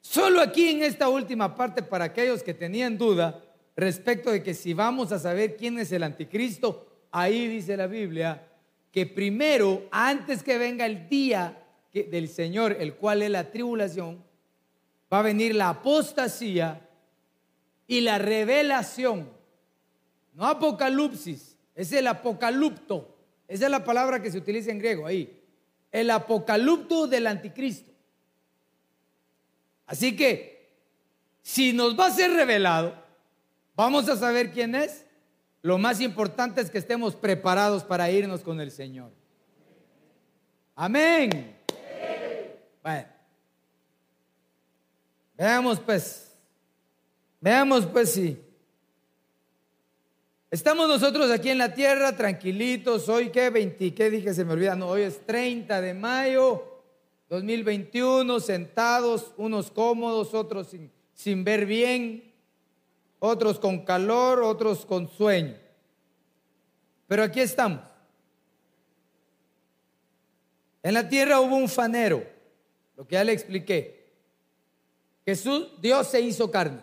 [0.00, 3.42] Solo aquí en esta última parte para aquellos que tenían duda
[3.76, 8.46] respecto de que si vamos a saber quién es el anticristo, ahí dice la Biblia
[8.92, 14.22] que primero, antes que venga el día del Señor, el cual es la tribulación,
[15.12, 16.88] va a venir la apostasía
[17.86, 19.30] y la revelación.
[20.34, 23.16] No apocalipsis, es el apocalipto.
[23.46, 25.40] Esa es la palabra que se utiliza en griego ahí.
[25.90, 27.90] El apocalipto del anticristo.
[29.86, 30.70] Así que,
[31.42, 32.94] si nos va a ser revelado,
[33.74, 35.04] vamos a saber quién es.
[35.62, 39.10] Lo más importante es que estemos preparados para irnos con el Señor.
[40.74, 41.56] Amén.
[42.82, 43.08] Bueno.
[45.36, 46.34] Veamos pues.
[47.40, 48.38] Veamos pues si.
[50.50, 53.08] Estamos nosotros aquí en la tierra tranquilitos.
[53.08, 54.74] Hoy qué 20, qué dije, se me olvida.
[54.74, 56.70] No, hoy es 30 de mayo
[57.30, 62.29] 2021, sentados, unos cómodos, otros sin, sin ver bien,
[63.20, 65.56] otros con calor, otros con sueño.
[67.06, 67.82] Pero aquí estamos.
[70.82, 72.24] En la tierra hubo un fanero
[72.96, 74.12] lo que ya le expliqué.
[75.24, 76.80] Jesús, Dios se hizo carne.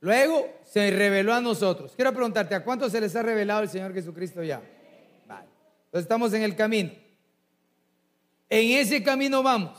[0.00, 1.92] Luego se reveló a nosotros.
[1.94, 4.62] Quiero preguntarte, ¿a cuántos se les ha revelado el Señor Jesucristo ya?
[5.26, 5.46] Vale.
[5.84, 6.90] Entonces estamos en el camino.
[8.48, 9.78] En ese camino vamos.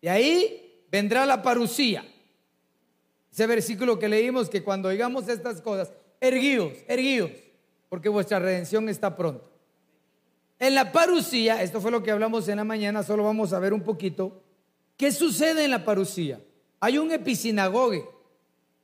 [0.00, 2.04] Y ahí vendrá la parucía.
[3.32, 5.90] Ese versículo que leímos que cuando oigamos estas cosas,
[6.20, 7.30] erguíos, erguíos,
[7.88, 9.50] porque vuestra redención está pronto.
[10.58, 13.72] En la parucía, esto fue lo que hablamos en la mañana, solo vamos a ver
[13.72, 14.42] un poquito.
[14.98, 16.40] ¿Qué sucede en la parucía?
[16.78, 18.04] Hay un episinagogue,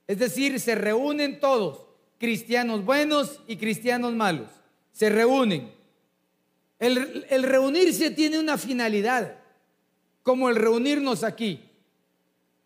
[0.07, 1.87] es decir, se reúnen todos
[2.19, 4.49] cristianos buenos y cristianos malos.
[4.93, 5.73] Se reúnen.
[6.79, 9.37] El reunirse tiene una finalidad,
[10.23, 11.68] como el reunirnos aquí.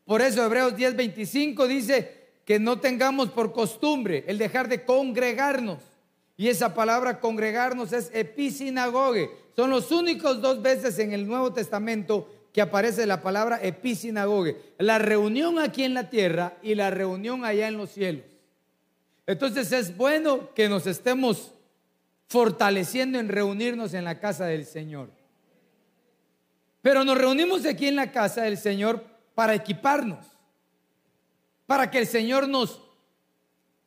[0.05, 5.79] Por eso Hebreos 10:25 dice que no tengamos por costumbre el dejar de congregarnos.
[6.37, 9.31] Y esa palabra congregarnos es episinagoge.
[9.55, 14.57] Son los únicos dos veces en el Nuevo Testamento que aparece la palabra episinagoge.
[14.79, 18.25] La reunión aquí en la tierra y la reunión allá en los cielos.
[19.27, 21.53] Entonces es bueno que nos estemos
[22.27, 25.11] fortaleciendo en reunirnos en la casa del Señor.
[26.81, 29.05] Pero nos reunimos aquí en la casa del Señor
[29.35, 30.27] para equiparnos,
[31.67, 32.81] para que el Señor nos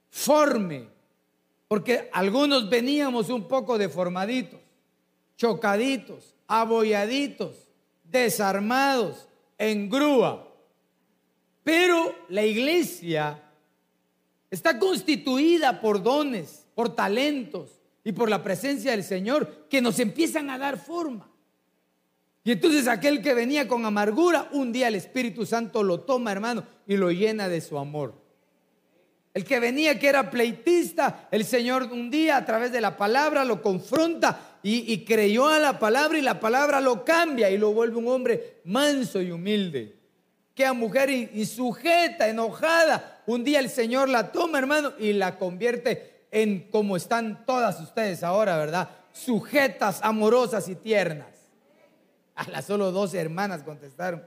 [0.10, 0.88] forme,
[1.68, 4.60] porque algunos veníamos un poco deformaditos,
[5.38, 7.56] chocaditos, abolladitos,
[8.04, 9.28] desarmados,
[9.58, 10.48] en grúa.
[11.64, 13.42] Pero la iglesia
[14.50, 20.50] está constituida por dones, por talentos y por la presencia del Señor que nos empiezan
[20.50, 21.30] a dar forma.
[22.46, 26.64] Y entonces aquel que venía con amargura, un día el Espíritu Santo lo toma, hermano,
[26.86, 28.14] y lo llena de su amor.
[29.34, 33.44] El que venía que era pleitista, el Señor un día a través de la palabra
[33.44, 37.98] lo confronta y, creyó a la palabra y la palabra lo cambia y lo vuelve
[37.98, 39.96] un hombre manso y humilde.
[40.54, 46.28] Que a mujer insujeta, enojada, un día el Señor la toma, hermano, y la convierte
[46.30, 48.90] en como están todas ustedes ahora, ¿verdad?
[49.12, 51.35] Sujetas, amorosas y tiernas.
[52.36, 54.24] A las solo dos hermanas contestaron.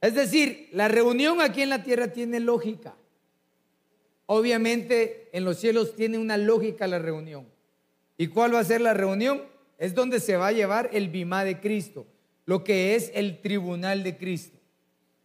[0.00, 2.94] Es decir, la reunión aquí en la tierra tiene lógica.
[4.26, 7.48] Obviamente en los cielos tiene una lógica la reunión.
[8.16, 9.42] ¿Y cuál va a ser la reunión?
[9.78, 12.06] Es donde se va a llevar el bimá de Cristo,
[12.46, 14.58] lo que es el tribunal de Cristo.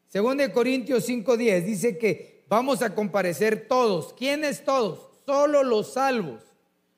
[0.07, 4.13] Según de Corintios 5:10 dice que vamos a comparecer todos.
[4.13, 5.09] ¿Quiénes todos?
[5.25, 6.43] Solo los salvos.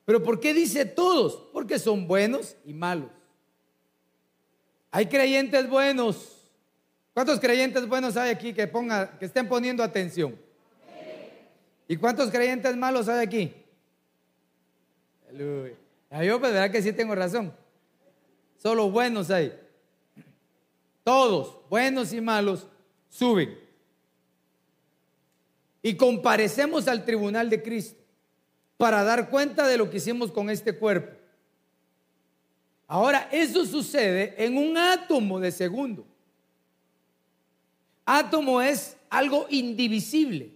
[0.05, 1.49] ¿Pero por qué dice todos?
[1.51, 3.09] Porque son buenos y malos.
[4.95, 6.38] Hay creyentes buenos.
[7.13, 10.39] ¿Cuántos creyentes buenos hay aquí que, ponga, que estén poniendo atención?
[11.86, 13.53] ¿Y cuántos creyentes malos hay aquí?
[15.34, 17.53] Yo pues verdad que sí tengo razón.
[18.55, 19.53] Solo buenos hay.
[21.03, 22.65] Todos, buenos y malos,
[23.10, 23.60] suben.
[25.81, 28.01] Y comparecemos al tribunal de Cristo
[28.77, 31.24] para dar cuenta de lo que hicimos con este cuerpo.
[32.87, 36.05] Ahora, eso sucede en un átomo de segundo.
[38.05, 40.53] Átomo es algo indivisible.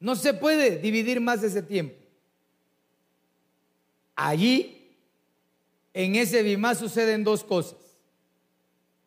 [0.00, 1.94] No se puede dividir más ese tiempo.
[4.16, 4.96] Allí,
[5.94, 7.78] en ese bimá suceden dos cosas.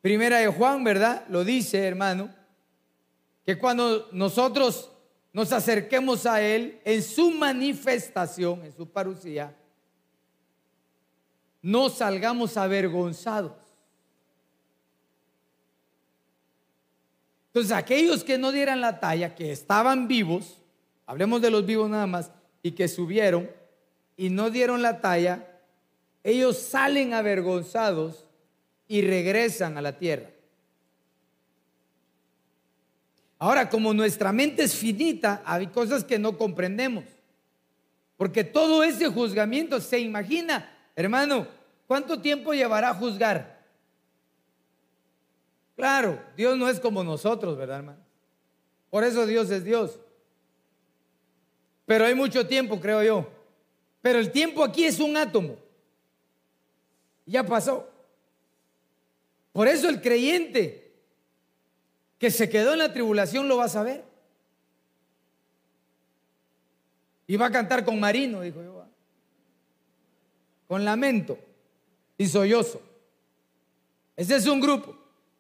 [0.01, 1.25] Primera de Juan, ¿verdad?
[1.29, 2.33] Lo dice, hermano,
[3.45, 4.91] que cuando nosotros
[5.33, 9.53] nos acerquemos a Él en su manifestación, en su parucía,
[11.65, 13.53] no salgamos avergonzados.
[17.47, 20.61] Entonces, aquellos que no dieran la talla, que estaban vivos,
[21.07, 22.29] hablemos de los vivos nada más,
[22.61, 23.49] y que subieron
[24.15, 25.59] y no dieron la talla,
[26.23, 28.27] ellos salen avergonzados
[28.87, 30.29] y regresan a la tierra.
[33.39, 37.05] Ahora, como nuestra mente es finita, hay cosas que no comprendemos.
[38.17, 41.47] Porque todo ese juzgamiento se imagina Hermano,
[41.87, 43.59] ¿cuánto tiempo llevará a juzgar?
[45.75, 47.99] Claro, Dios no es como nosotros, ¿verdad, hermano?
[48.89, 49.99] Por eso Dios es Dios.
[51.85, 53.29] Pero hay mucho tiempo, creo yo.
[54.01, 55.57] Pero el tiempo aquí es un átomo.
[57.25, 57.89] Ya pasó.
[59.51, 60.93] Por eso el creyente
[62.17, 64.03] que se quedó en la tribulación lo va a saber.
[67.27, 68.74] Y va a cantar con Marino, dijo yo
[70.67, 71.37] con lamento
[72.17, 72.81] y sollozo.
[74.15, 74.95] Ese es un grupo.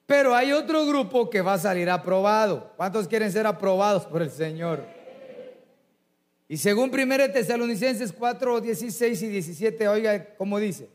[0.05, 2.71] Pero hay otro grupo que va a salir aprobado.
[2.77, 4.85] ¿Cuántos quieren ser aprobados por el Señor?
[6.47, 10.89] Y según 1 Tesalonicenses 4, 16 y 17, oiga cómo dice.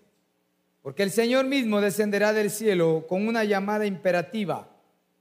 [0.80, 4.68] Porque el Señor mismo descenderá del cielo con una llamada imperativa,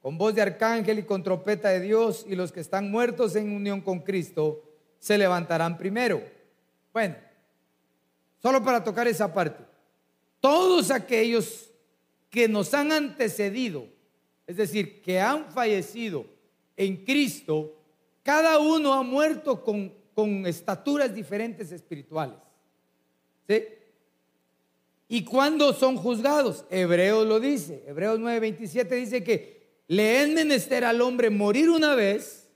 [0.01, 3.51] con voz de arcángel y con trompeta de Dios, y los que están muertos en
[3.51, 4.61] unión con Cristo
[4.99, 6.21] se levantarán primero.
[6.93, 7.15] Bueno,
[8.41, 9.63] Solo para tocar esa parte.
[10.39, 11.69] Todos aquellos
[12.29, 13.87] que nos han antecedido,
[14.47, 16.25] es decir, que han fallecido
[16.77, 17.75] en Cristo,
[18.23, 22.37] cada uno ha muerto con, con estaturas diferentes espirituales.
[23.47, 23.63] ¿Sí?
[25.11, 26.65] ¿Y cuándo son juzgados?
[26.69, 27.83] Hebreos lo dice.
[27.87, 32.47] Hebreos 9:27 dice que le es menester al hombre morir una vez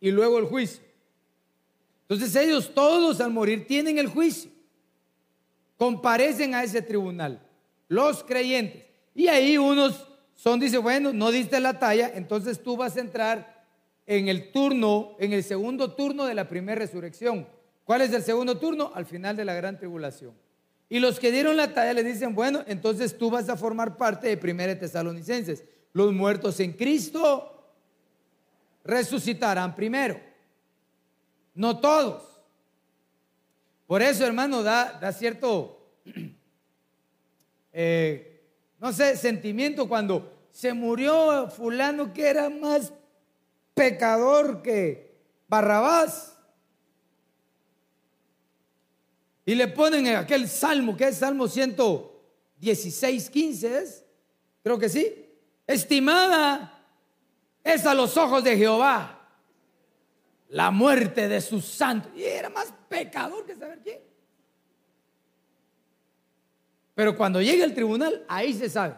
[0.00, 0.82] y luego el juicio.
[2.08, 4.50] Entonces ellos todos al morir tienen el juicio.
[5.84, 7.46] Comparecen a ese tribunal,
[7.88, 8.86] los creyentes.
[9.14, 13.66] Y ahí unos son, dice, bueno, no diste la talla, entonces tú vas a entrar
[14.06, 17.46] en el turno, en el segundo turno de la primera resurrección.
[17.84, 18.92] ¿Cuál es el segundo turno?
[18.94, 20.32] Al final de la gran tribulación.
[20.88, 24.28] Y los que dieron la talla le dicen, bueno, entonces tú vas a formar parte
[24.28, 25.64] de Primera Tesalonicenses.
[25.92, 27.74] Los muertos en Cristo
[28.84, 30.18] resucitarán primero.
[31.52, 32.33] No todos.
[33.94, 35.78] Por eso, hermano, da, cierto,
[37.72, 38.42] eh,
[38.80, 42.92] no sé, sentimiento cuando se murió fulano que era más
[43.72, 45.14] pecador que
[45.46, 46.36] Barrabás.
[49.46, 54.04] Y le ponen en aquel salmo, que es Salmo 116, 15, ¿es?
[54.64, 55.24] Creo que sí.
[55.68, 56.84] Estimada
[57.62, 59.23] es a los ojos de Jehová
[60.48, 62.12] la muerte de sus santos.
[62.14, 64.00] Y era más pecador que saber quién.
[66.94, 68.94] Pero cuando llega el tribunal, ahí se sabe.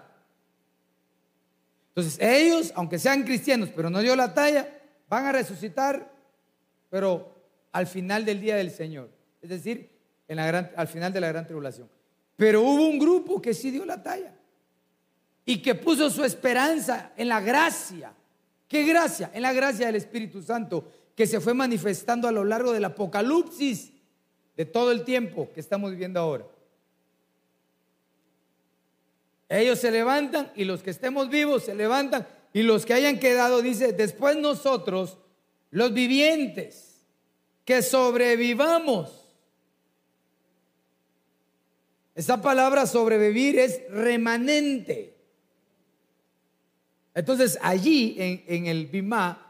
[1.88, 4.68] Entonces ellos, aunque sean cristianos, pero no dio la talla,
[5.08, 6.12] van a resucitar,
[6.90, 7.34] pero
[7.72, 9.10] al final del día del Señor.
[9.40, 9.90] Es decir,
[10.28, 11.88] al final de la gran tribulación.
[12.36, 14.34] Pero hubo un grupo que sí dio la talla
[15.44, 18.12] y que puso su esperanza en la gracia.
[18.68, 19.30] ¿Qué gracia?
[19.32, 20.84] En la gracia del Espíritu Santo
[21.16, 23.90] que se fue manifestando a lo largo del apocalipsis
[24.56, 26.46] de todo el tiempo que estamos viviendo ahora.
[29.48, 33.62] Ellos se levantan y los que estemos vivos se levantan y los que hayan quedado,
[33.62, 35.18] dice, después nosotros,
[35.70, 37.02] los vivientes,
[37.64, 39.26] que sobrevivamos
[42.16, 45.14] esa palabra sobrevivir es remanente.
[47.14, 49.45] Entonces allí en, el Bimá,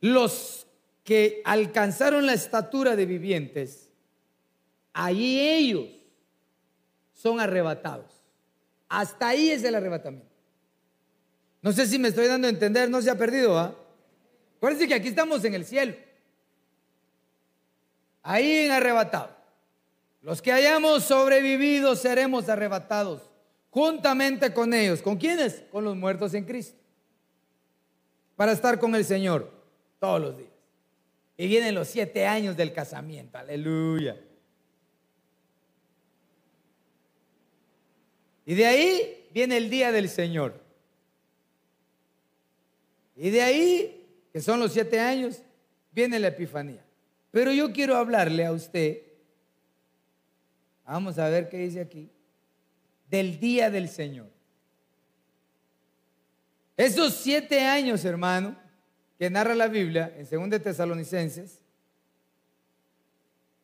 [0.00, 0.66] los
[1.04, 3.90] que alcanzaron la estatura de vivientes,
[4.92, 5.88] allí ellos
[7.12, 8.22] son arrebatados.
[8.88, 10.28] Hasta ahí es el arrebatamiento.
[11.62, 13.74] No sé si me estoy dando a entender, no se ha perdido, ¿ah?
[14.56, 15.94] Acuérdense que aquí estamos en el cielo.
[18.22, 19.36] Ahí en arrebatado.
[20.22, 23.22] Los que hayamos sobrevivido seremos arrebatados
[23.70, 25.00] juntamente con ellos.
[25.00, 25.64] ¿Con quiénes?
[25.70, 26.78] Con los muertos en Cristo.
[28.36, 29.59] Para estar con el Señor
[30.00, 30.50] todos los días.
[31.36, 33.38] Y vienen los siete años del casamiento.
[33.38, 34.20] Aleluya.
[38.44, 40.60] Y de ahí viene el día del Señor.
[43.14, 45.42] Y de ahí, que son los siete años,
[45.92, 46.84] viene la Epifanía.
[47.30, 49.10] Pero yo quiero hablarle a usted
[50.90, 52.10] Vamos a ver qué dice aquí.
[53.08, 54.28] Del día del Señor.
[56.76, 58.56] Esos siete años, hermano,
[59.20, 61.60] que narra la Biblia en 2 de Tesalonicenses,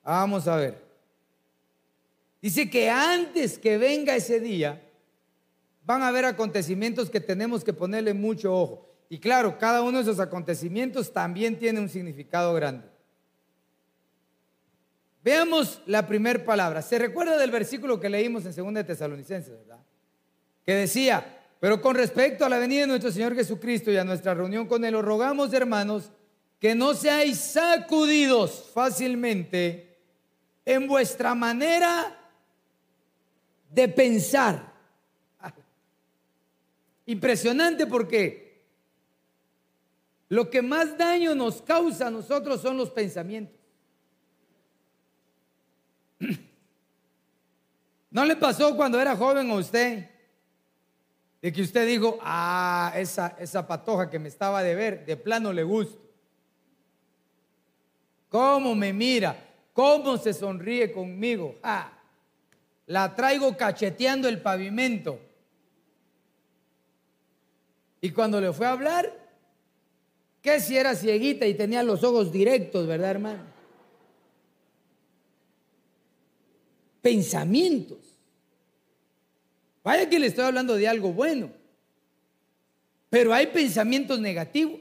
[0.03, 0.85] vamos a ver.
[2.43, 4.83] Dice que antes que venga ese día,
[5.87, 8.95] van a haber acontecimientos que tenemos que ponerle mucho ojo.
[9.09, 12.87] Y claro, cada uno de esos acontecimientos también tiene un significado grande.
[15.25, 16.83] Veamos la primera palabra.
[16.83, 19.83] ¿Se recuerda del versículo que leímos en 2 de Tesalonicenses, verdad?
[20.67, 24.35] Que decía, pero con respecto a la venida de nuestro Señor Jesucristo y a nuestra
[24.35, 26.11] reunión con Él, os rogamos, hermanos,
[26.61, 29.99] que no seáis sacudidos fácilmente
[30.65, 32.19] en vuestra manera
[33.71, 34.73] de pensar.
[37.07, 38.65] Impresionante porque
[40.29, 43.57] lo que más daño nos causa a nosotros son los pensamientos.
[48.11, 50.16] ¿No le pasó cuando era joven a usted?
[51.47, 55.53] De que usted dijo, ah, esa, esa patoja que me estaba de ver, de plano
[55.53, 55.97] le gusta.
[58.29, 59.49] ¿Cómo me mira?
[59.73, 61.55] ¿Cómo se sonríe conmigo?
[61.63, 61.93] Ah,
[62.87, 65.21] la traigo cacheteando el pavimento.
[68.01, 69.13] Y cuando le fue a hablar,
[70.43, 73.57] ¿qué si era cieguita y tenía los ojos directos, verdad, hermano?
[77.03, 78.06] pensamientos.
[79.87, 81.49] Vaya que le estoy hablando de algo bueno,
[83.09, 84.81] pero hay pensamientos negativos.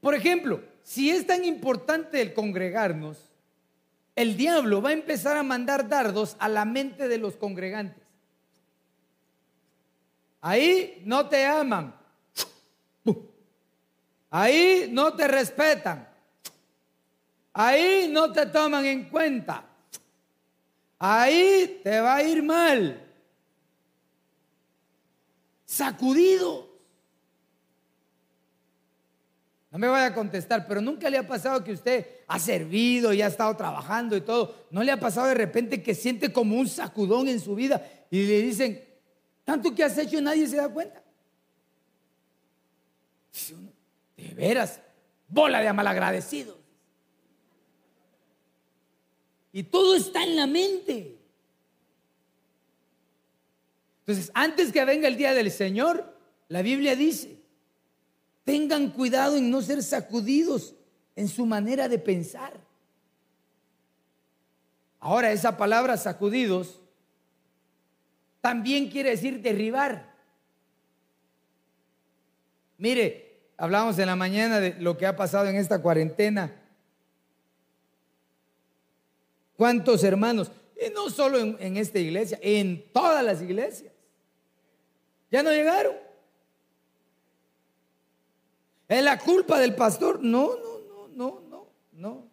[0.00, 3.18] Por ejemplo, si es tan importante el congregarnos,
[4.16, 8.02] el diablo va a empezar a mandar dardos a la mente de los congregantes.
[10.40, 11.94] Ahí no te aman.
[14.30, 16.08] Ahí no te respetan.
[17.52, 19.68] Ahí no te toman en cuenta.
[21.04, 23.04] Ahí te va a ir mal.
[25.64, 26.70] Sacudido.
[29.72, 33.20] No me vaya a contestar, pero nunca le ha pasado que usted ha servido y
[33.20, 34.66] ha estado trabajando y todo.
[34.70, 38.24] ¿No le ha pasado de repente que siente como un sacudón en su vida y
[38.24, 38.80] le dicen,
[39.42, 41.02] tanto que has hecho y nadie se da cuenta?
[44.16, 44.78] de veras,
[45.26, 46.61] bola de malagradecidos.
[49.52, 51.18] Y todo está en la mente.
[54.00, 56.16] Entonces, antes que venga el día del Señor,
[56.48, 57.42] la Biblia dice,
[58.44, 60.74] Tengan cuidado en no ser sacudidos
[61.14, 62.60] en su manera de pensar.
[64.98, 66.80] Ahora, esa palabra sacudidos
[68.40, 70.12] también quiere decir derribar.
[72.78, 76.52] Mire, hablamos en la mañana de lo que ha pasado en esta cuarentena.
[79.62, 80.50] ¿Cuántos hermanos?
[80.74, 83.92] Y no solo en, en esta iglesia, en todas las iglesias.
[85.30, 85.94] Ya no llegaron.
[88.88, 90.18] ¿Es la culpa del pastor?
[90.20, 92.24] No, no, no, no, no, no.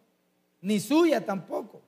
[0.60, 1.80] Ni suya tampoco.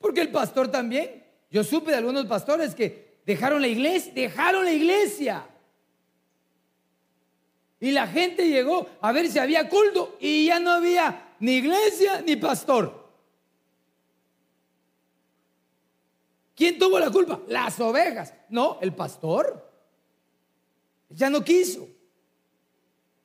[0.00, 1.24] Porque el pastor también.
[1.48, 5.46] Yo supe de algunos pastores que dejaron la iglesia, dejaron la iglesia.
[7.78, 12.20] Y la gente llegó a ver si había culto y ya no había ni iglesia
[12.26, 13.01] ni pastor.
[16.62, 17.40] ¿Quién tuvo la culpa?
[17.48, 18.32] Las ovejas.
[18.48, 19.68] No, el pastor.
[21.08, 21.88] Ya no quiso.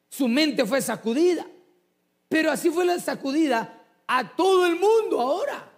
[0.09, 1.45] Su mente fue sacudida.
[2.27, 5.71] Pero así fue la sacudida a todo el mundo ahora.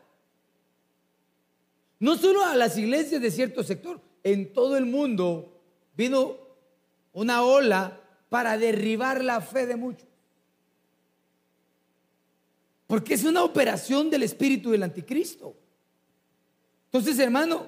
[2.00, 5.62] No solo a las iglesias de cierto sector, en todo el mundo
[5.98, 6.38] vino
[7.12, 8.00] una ola
[8.30, 10.08] para derribar la fe de muchos.
[12.88, 15.58] Porque es una operación del espíritu del anticristo.
[16.92, 17.68] Entonces, hermano,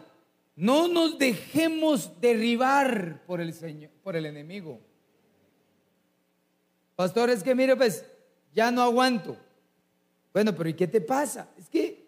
[0.55, 4.80] no nos dejemos derribar por el Señor, por el enemigo.
[6.95, 8.03] Pastor, es que mire, pues
[8.53, 9.38] ya no aguanto.
[10.34, 11.49] Bueno, pero ¿y qué te pasa?
[11.55, 12.03] Es que,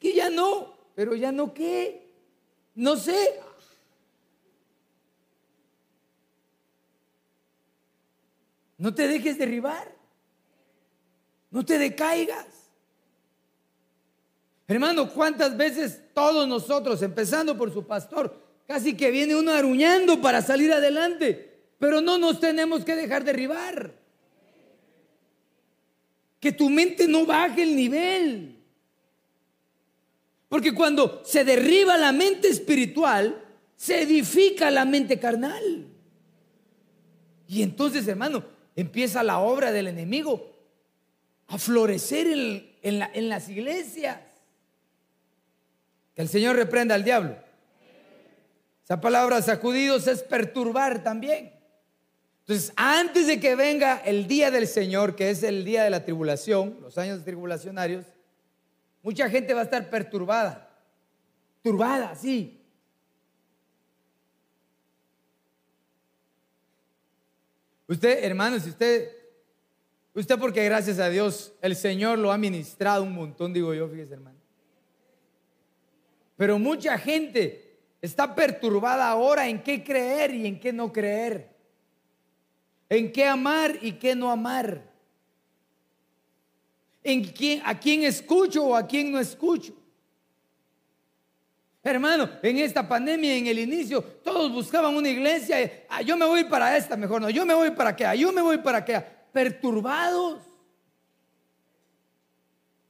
[0.00, 2.12] que ya no, pero ya no qué.
[2.74, 3.40] No sé.
[8.78, 9.94] No te dejes derribar.
[11.52, 12.61] No te decaigas.
[14.72, 20.42] Hermano, ¿cuántas veces todos nosotros, empezando por su pastor, casi que viene uno aruñando para
[20.42, 24.02] salir adelante, pero no nos tenemos que dejar derribar?
[26.42, 28.56] que tu mente no baje el nivel.
[30.48, 33.40] Porque cuando se derriba la mente espiritual,
[33.76, 35.86] se edifica la mente carnal.
[37.46, 38.44] Y entonces, hermano,
[38.74, 40.52] empieza la obra del enemigo
[41.46, 44.18] a florecer en, en las iglesias.
[46.14, 47.36] Que el Señor reprenda al diablo.
[48.84, 51.52] Esa palabra sacudidos es perturbar también.
[52.40, 56.04] Entonces, antes de que venga el día del Señor, que es el día de la
[56.04, 58.04] tribulación, los años tribulacionarios,
[59.02, 60.68] mucha gente va a estar perturbada.
[61.62, 62.60] Turbada, sí.
[67.86, 69.10] Usted, hermano, si usted,
[70.14, 74.14] usted porque gracias a Dios el Señor lo ha ministrado un montón, digo yo, fíjese
[74.14, 74.41] hermano.
[76.36, 81.52] Pero mucha gente está perturbada ahora en qué creer y en qué no creer
[82.92, 84.82] en qué amar y qué no amar,
[87.02, 89.72] en quién, a quién escucho o a quién no escucho.
[91.82, 95.86] Hermano, en esta pandemia, en el inicio, todos buscaban una iglesia.
[95.88, 97.30] Ah, yo me voy para esta, mejor no.
[97.30, 99.04] Yo me voy para acá, yo me voy para acá.
[99.32, 100.42] Perturbados.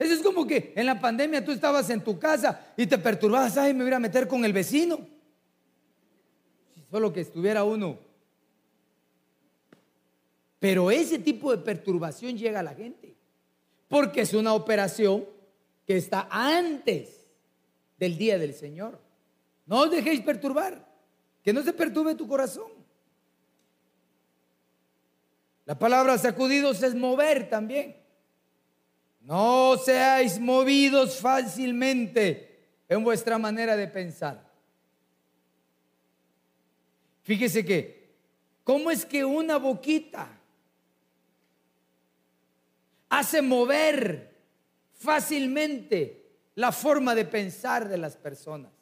[0.02, 3.56] Eso es como que en la pandemia tú estabas en tu casa y te perturbabas.
[3.56, 4.98] Ay, me voy a meter con el vecino.
[6.90, 8.12] Solo que estuviera uno
[10.62, 13.16] pero ese tipo de perturbación llega a la gente,
[13.88, 15.24] porque es una operación
[15.84, 17.26] que está antes
[17.98, 19.00] del día del Señor.
[19.66, 20.88] No os dejéis perturbar,
[21.42, 22.70] que no se perturbe tu corazón.
[25.64, 27.96] La palabra sacudidos es mover también.
[29.22, 34.50] No seáis movidos fácilmente en vuestra manera de pensar.
[37.22, 38.14] Fíjese que,
[38.64, 40.28] ¿cómo es que una boquita
[43.12, 44.32] hace mover
[44.94, 46.22] fácilmente
[46.54, 48.72] la forma de pensar de las personas.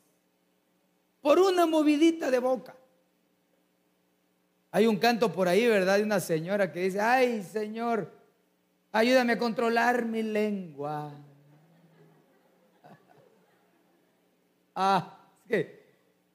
[1.20, 2.76] Por una movidita de boca.
[4.70, 5.96] Hay un canto por ahí, ¿verdad?
[5.96, 8.12] De una señora que dice, ay Señor,
[8.92, 11.12] Ayúdame a controlar mi lengua.
[14.74, 15.80] Ah, es que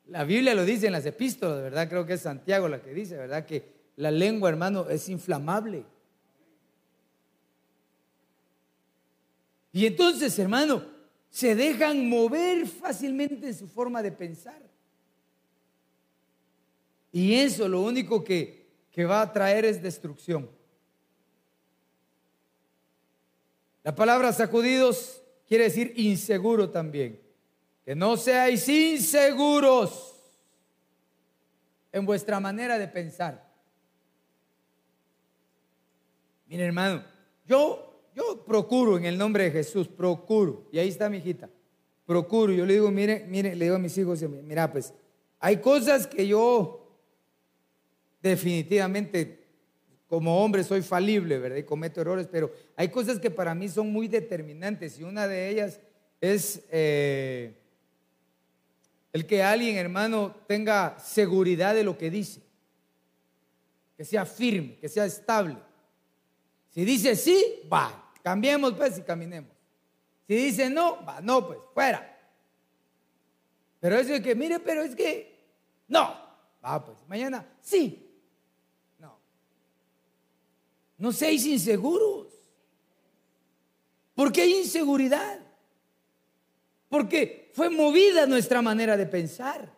[0.08, 1.89] la Biblia lo dice en las epístolas, ¿verdad?
[1.89, 3.45] Creo que es Santiago la que dice, ¿verdad?
[3.45, 5.86] Que la lengua, hermano, es inflamable.
[9.72, 10.84] Y entonces, hermano,
[11.30, 14.62] se dejan mover fácilmente en su forma de pensar.
[17.12, 20.49] Y eso lo único que, que va a traer es destrucción.
[23.86, 27.22] La palabra sacudidos quiere decir inseguro también.
[27.86, 30.20] Que no seáis inseguros
[31.92, 33.48] en vuestra manera de pensar.
[36.48, 37.06] Mire, hermano,
[37.46, 40.68] yo yo procuro en el nombre de Jesús, procuro.
[40.72, 41.48] Y ahí está mi hijita.
[42.08, 42.54] Procuro.
[42.54, 44.94] Yo le digo, mire, mire, le digo a mis hijos, mira, pues,
[45.40, 46.98] hay cosas que yo
[48.24, 49.45] definitivamente
[50.08, 51.58] como hombre soy falible, ¿verdad?
[51.58, 55.49] Y cometo errores, pero hay cosas que para mí son muy determinantes y una de
[55.49, 55.80] ellas
[56.22, 57.56] es eh,
[59.14, 62.41] el que alguien, hermano, tenga seguridad de lo que dice,
[63.97, 65.58] que sea firme, que sea estable.
[66.70, 69.51] Si dice sí, va, Cambiemos pues y caminemos.
[70.28, 72.20] Si dice no, va, no, pues, fuera.
[73.80, 75.45] Pero eso es que, mire, pero es que,
[75.88, 76.18] no,
[76.66, 78.20] va, pues, mañana, sí.
[78.97, 79.16] No.
[81.06, 82.26] No seáis inseguros.
[84.16, 85.39] ¿Por qué hay inseguridad?
[86.89, 89.72] Porque fue movida nuestra manera de pensar.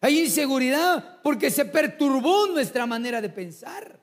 [0.00, 4.00] Hay inseguridad porque se perturbó nuestra manera de pensar.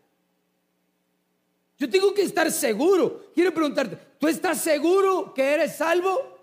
[1.79, 3.31] Yo tengo que estar seguro.
[3.33, 6.37] Quiero preguntarte, ¿tú estás seguro que eres salvo?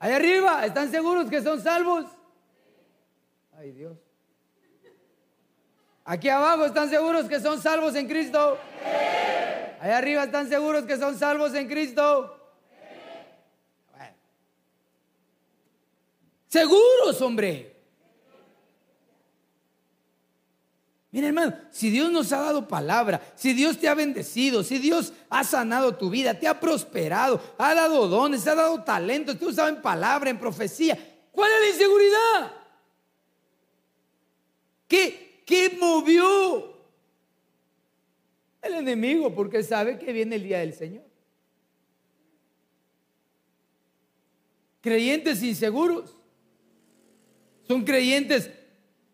[0.00, 2.06] Ahí arriba, ¿están seguros que son salvos?
[3.52, 4.03] Ay Dios.
[6.04, 8.58] Aquí abajo, ¿están seguros que son salvos en Cristo?
[9.80, 12.40] Ahí arriba, ¿están seguros que son salvos en Cristo?
[16.46, 17.74] Seguros, hombre.
[21.10, 25.12] Mira hermano, si Dios nos ha dado palabra, si Dios te ha bendecido, si Dios
[25.30, 29.68] ha sanado tu vida, te ha prosperado, ha dado dones, ha dado talentos, ha usado
[29.68, 30.98] en palabra, en profecía,
[31.30, 32.52] ¿cuál es la inseguridad?
[34.86, 36.74] ¿Qué, qué movió
[38.62, 39.34] el enemigo?
[39.34, 41.04] Porque sabe que viene el día del Señor.
[44.80, 46.14] Creyentes inseguros
[47.66, 48.50] son creyentes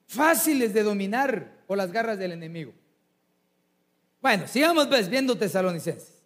[0.07, 2.73] fáciles de dominar por las garras del enemigo.
[4.21, 6.21] Bueno, sigamos pues viendo tesalonicenses.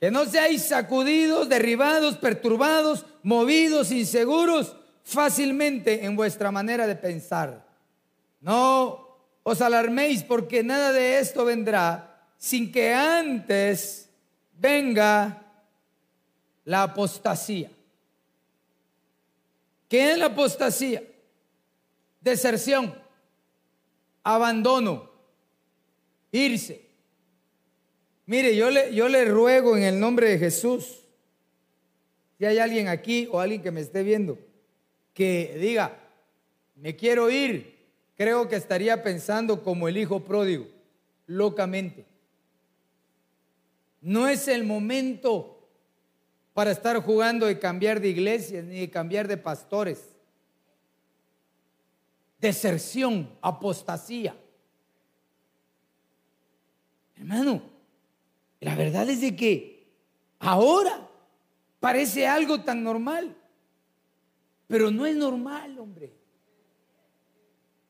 [0.00, 7.66] Que no seáis sacudidos, derribados, perturbados, movidos, inseguros fácilmente en vuestra manera de pensar.
[8.40, 9.07] No
[9.42, 14.08] os alarméis porque nada de esto vendrá sin que antes
[14.52, 15.42] venga
[16.64, 17.70] la apostasía.
[19.88, 21.02] ¿Qué es la apostasía?
[22.20, 22.94] Deserción
[24.22, 25.10] abandono,
[26.30, 26.86] irse.
[28.26, 31.00] Mire, yo le, yo le ruego en el nombre de Jesús,
[32.36, 34.38] si hay alguien aquí o alguien que me esté viendo,
[35.14, 35.98] que diga,
[36.76, 37.77] me quiero ir,
[38.18, 40.66] creo que estaría pensando como el hijo pródigo,
[41.26, 42.04] locamente.
[44.02, 45.66] No es el momento
[46.52, 50.18] para estar jugando de cambiar de iglesias ni de cambiar de pastores
[52.40, 54.36] deserción, apostasía.
[57.16, 57.62] Hermano,
[58.60, 59.92] la verdad es de que
[60.38, 61.08] ahora
[61.80, 63.36] parece algo tan normal,
[64.66, 66.14] pero no es normal, hombre.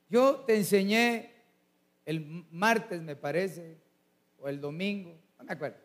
[0.08, 1.32] Yo te enseñé
[2.06, 3.76] el martes, me parece,
[4.38, 5.76] o el domingo, no me acuerdo.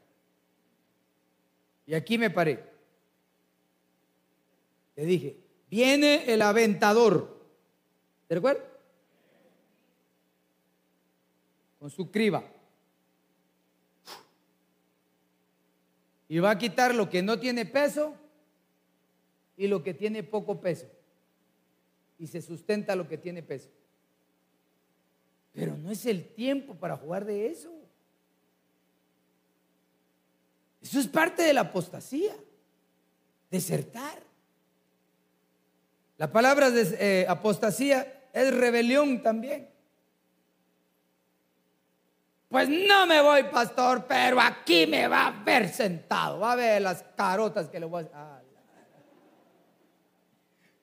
[1.85, 2.63] Y aquí me paré.
[4.95, 5.37] Te dije,
[5.69, 7.43] viene el aventador.
[8.29, 8.63] ¿De acuerdo?
[11.79, 12.43] Con su criba.
[16.29, 18.15] Y va a quitar lo que no tiene peso
[19.57, 20.87] y lo que tiene poco peso.
[22.17, 23.69] Y se sustenta lo que tiene peso.
[25.53, 27.71] Pero no es el tiempo para jugar de eso.
[30.81, 32.35] Eso es parte de la apostasía.
[33.49, 34.21] Desertar.
[36.17, 39.69] La palabra de eh, apostasía es rebelión también.
[42.49, 46.39] Pues no me voy, pastor, pero aquí me va a ver sentado.
[46.39, 48.41] Va a ver las carotas que le voy a...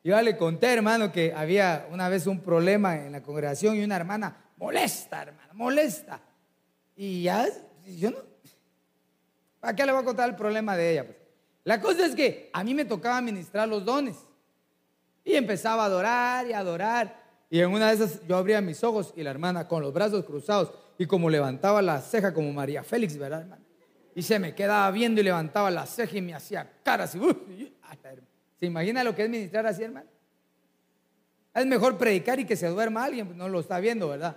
[0.03, 3.85] Yo ya le conté, hermano, que había una vez un problema en la congregación y
[3.85, 6.21] una hermana molesta, hermano, molesta.
[6.95, 7.49] Y ya,
[7.99, 8.19] yo no...
[9.59, 11.07] ¿Para qué le voy a contar el problema de ella?
[11.07, 11.17] Pues?
[11.65, 14.17] La cosa es que a mí me tocaba administrar los dones.
[15.25, 17.21] Y empezaba a adorar y adorar.
[17.51, 20.25] Y en una de esas yo abría mis ojos y la hermana con los brazos
[20.25, 23.63] cruzados y como levantaba la ceja como María Félix, ¿verdad, hermana?
[24.15, 27.17] Y se me quedaba viendo y levantaba la ceja y me hacía caras.
[28.59, 30.09] ¿Se imagina lo que es ministrar así, hermano?
[31.55, 34.37] Es mejor predicar y que se duerma alguien, pues no lo está viendo, ¿verdad?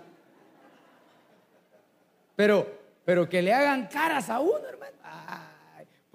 [2.36, 2.66] Pero,
[3.04, 4.94] pero que le hagan caras a uno, hermano.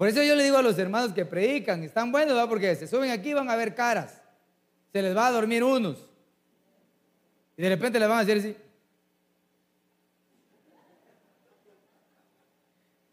[0.00, 2.48] Por eso yo le digo a los hermanos que predican, están buenos, ¿verdad?
[2.48, 4.22] Porque se suben aquí van a ver caras.
[4.94, 6.08] Se les va a dormir unos.
[7.54, 8.56] Y de repente les van a decir así.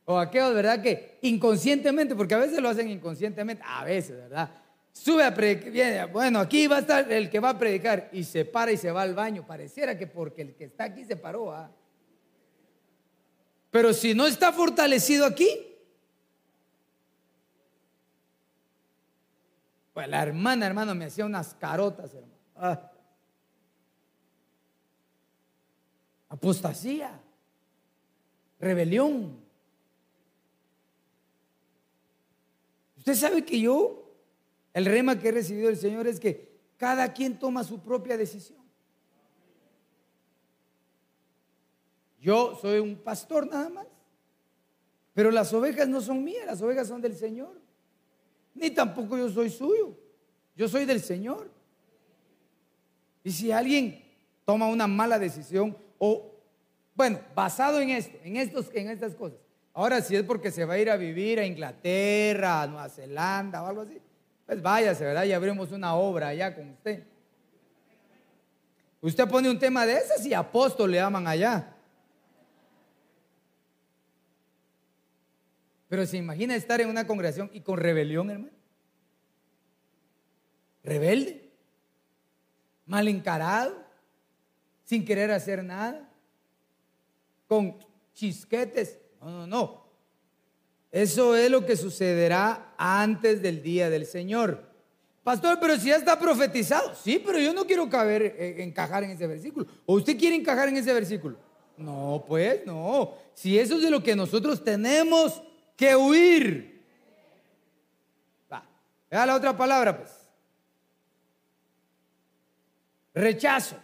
[0.05, 0.81] O aquellos, ¿verdad?
[0.81, 4.49] Que inconscientemente, porque a veces lo hacen inconscientemente, a veces, ¿verdad?
[4.93, 8.45] Sube a predicar, bueno, aquí va a estar el que va a predicar y se
[8.45, 9.45] para y se va al baño.
[9.45, 11.51] Pareciera que porque el que está aquí se paró.
[11.51, 11.69] ¿ah?
[13.71, 15.49] Pero si no está fortalecido aquí,
[19.93, 22.33] pues la hermana, hermano, me hacía unas carotas, hermano.
[22.55, 22.91] Ah.
[26.29, 27.19] Apostasía,
[28.59, 29.43] rebelión.
[32.97, 34.07] Usted sabe que yo
[34.73, 38.66] el rema que he recibido del Señor es que cada quien toma su propia decisión.
[42.27, 43.87] Yo soy un pastor nada más,
[45.13, 47.57] pero las ovejas no son mías, las ovejas son del Señor.
[48.53, 49.97] Ni tampoco yo soy suyo,
[50.53, 51.49] yo soy del Señor.
[53.23, 54.03] Y si alguien
[54.43, 56.33] toma una mala decisión o,
[56.93, 59.39] bueno, basado en esto, en, estos, en estas cosas,
[59.73, 63.63] ahora si es porque se va a ir a vivir a Inglaterra, a Nueva Zelanda
[63.63, 64.01] o algo así,
[64.45, 65.23] pues váyase, ¿verdad?
[65.23, 67.05] Y abrimos una obra allá con usted.
[68.99, 71.73] Usted pone un tema de esas y apóstol le llaman allá.
[75.87, 78.53] Pero se imagina estar en una congregación y con rebelión, hermano.
[80.83, 81.49] Rebelde,
[82.85, 83.75] mal encarado,
[84.83, 86.09] sin querer hacer nada,
[87.47, 87.77] con
[88.13, 88.99] chisquetes.
[89.19, 89.87] No, no, no.
[90.91, 94.67] Eso es lo que sucederá antes del día del Señor.
[95.23, 96.95] Pastor, pero si ya está profetizado.
[96.95, 99.67] Sí, pero yo no quiero caber, eh, encajar en ese versículo.
[99.85, 101.37] ¿O usted quiere encajar en ese versículo?
[101.75, 103.13] No, pues no.
[103.33, 105.43] Si eso es de lo que nosotros tenemos
[105.77, 106.83] que huir.
[108.51, 108.65] Va.
[109.09, 110.11] Vea la otra palabra, pues.
[113.13, 113.77] Rechazo.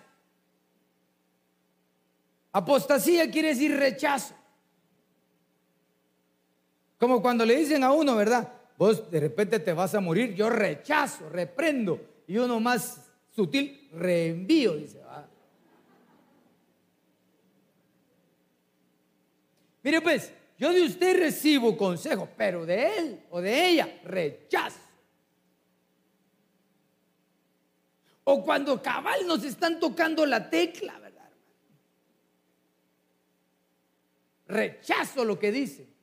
[2.51, 4.35] Apostasía quiere decir rechazo.
[6.99, 8.51] Como cuando le dicen a uno, ¿verdad?
[8.77, 11.99] Vos de repente te vas a morir, yo rechazo, reprendo.
[12.27, 15.01] Y uno más sutil, reenvío, dice.
[19.83, 24.79] Mire pues, yo de usted recibo consejo, pero de él o de ella rechazo.
[28.25, 31.29] O cuando cabal nos están tocando la tecla, ¿verdad?
[34.47, 35.93] Rechazo lo que dice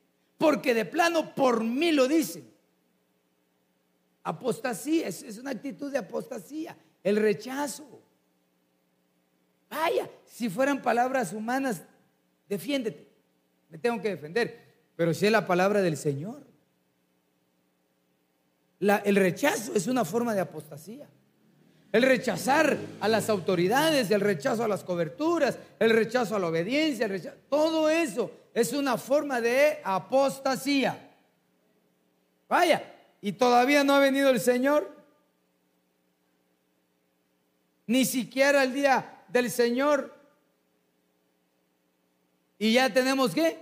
[0.41, 2.51] porque de plano por mí lo dicen.
[4.23, 8.01] Apostasía, es, es una actitud de apostasía, el rechazo.
[9.69, 11.83] Vaya, si fueran palabras humanas,
[12.49, 13.07] defiéndete,
[13.71, 14.59] me tengo que defender,
[14.95, 16.45] pero si es la palabra del Señor.
[18.79, 21.07] el rechazo es una forma de apostasía.
[21.91, 27.09] El rechazar a las autoridades, el rechazo a las coberturas, el rechazo a la obediencia,
[27.49, 31.09] todo eso es una forma de apostasía.
[32.47, 32.83] Vaya,
[33.21, 34.89] y todavía no ha venido el Señor.
[37.87, 40.20] Ni siquiera el día del Señor.
[42.61, 43.57] Y ya tenemos que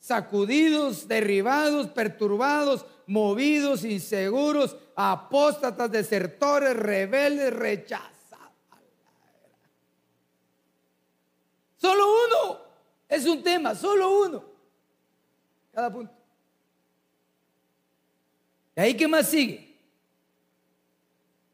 [0.00, 8.10] sacudidos, derribados, perturbados, movidos, inseguros, apóstatas, desertores, rebeldes, rechazados.
[11.76, 12.58] Solo uno
[13.08, 14.44] es un tema, solo uno.
[15.72, 16.12] Cada punto.
[18.74, 19.78] ¿Y ahí qué más sigue?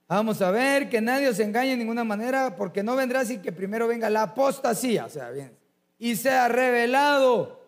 [0.09, 3.52] Vamos a ver que nadie os engañe de ninguna manera, porque no vendrá sin que
[3.52, 5.65] primero venga la apostasía, o sea, bien,
[5.99, 7.62] y sea revelado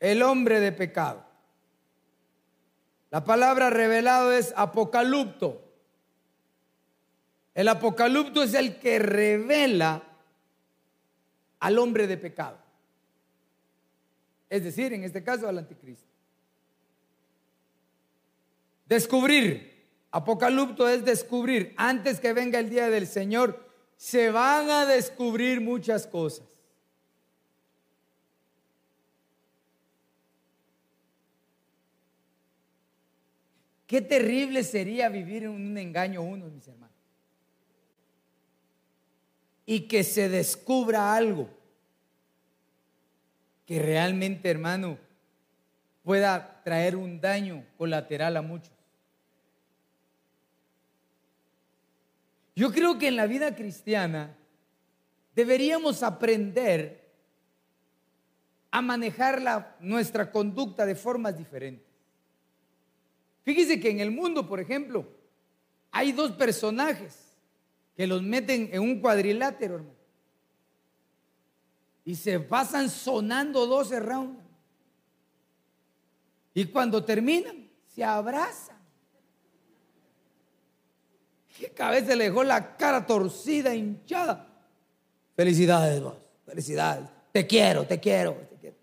[0.00, 1.24] el hombre de pecado.
[3.10, 5.64] La palabra revelado es apocalipto.
[7.54, 10.02] El apocalipto es el que revela
[11.58, 12.58] al hombre de pecado.
[14.50, 16.06] Es decir, en este caso al anticristo.
[18.86, 19.76] Descubrir.
[20.10, 21.74] Apocalipto es descubrir.
[21.76, 26.57] Antes que venga el día del Señor, se van a descubrir muchas cosas.
[33.88, 36.94] Qué terrible sería vivir en un engaño uno, mis hermanos.
[39.64, 41.48] Y que se descubra algo
[43.64, 44.98] que realmente, hermano,
[46.02, 48.74] pueda traer un daño colateral a muchos.
[52.54, 54.36] Yo creo que en la vida cristiana
[55.34, 57.08] deberíamos aprender
[58.70, 61.87] a manejar la, nuestra conducta de formas diferentes.
[63.48, 65.08] Fíjese que en el mundo, por ejemplo,
[65.90, 67.32] hay dos personajes
[67.96, 69.96] que los meten en un cuadrilátero, hermano.
[72.04, 74.42] Y se pasan sonando 12 rounds.
[76.52, 78.76] Y cuando terminan, se abrazan.
[81.58, 84.46] ¿Qué cabeza le dejó la cara torcida, hinchada?
[85.34, 86.16] Felicidades, vos.
[86.44, 87.08] Felicidades.
[87.32, 88.76] Te quiero, te quiero, te quiero.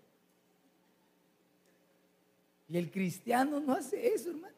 [2.68, 4.55] Y el cristiano no hace eso, hermano.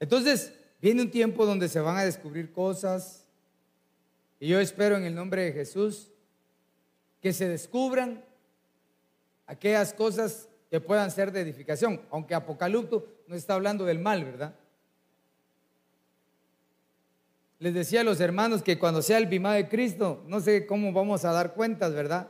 [0.00, 3.26] Entonces, viene un tiempo donde se van a descubrir cosas.
[4.38, 6.10] Y yo espero en el nombre de Jesús
[7.20, 8.24] que se descubran
[9.46, 12.02] aquellas cosas que puedan ser de edificación.
[12.10, 14.54] Aunque Apocalipto no está hablando del mal, ¿verdad?
[17.58, 20.92] Les decía a los hermanos que cuando sea el bimá de Cristo, no sé cómo
[20.92, 22.28] vamos a dar cuentas, ¿verdad?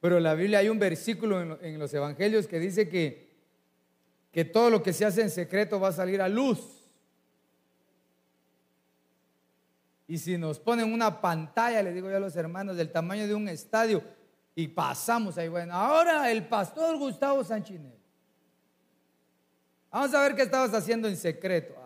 [0.00, 3.30] Pero en la Biblia hay un versículo en los evangelios que dice que,
[4.32, 6.79] que todo lo que se hace en secreto va a salir a luz.
[10.10, 13.34] Y si nos ponen una pantalla, le digo yo a los hermanos, del tamaño de
[13.36, 14.02] un estadio,
[14.56, 17.96] y pasamos ahí, bueno, ahora el pastor Gustavo Sanchinel.
[19.88, 21.76] Vamos a ver qué estabas haciendo en secreto.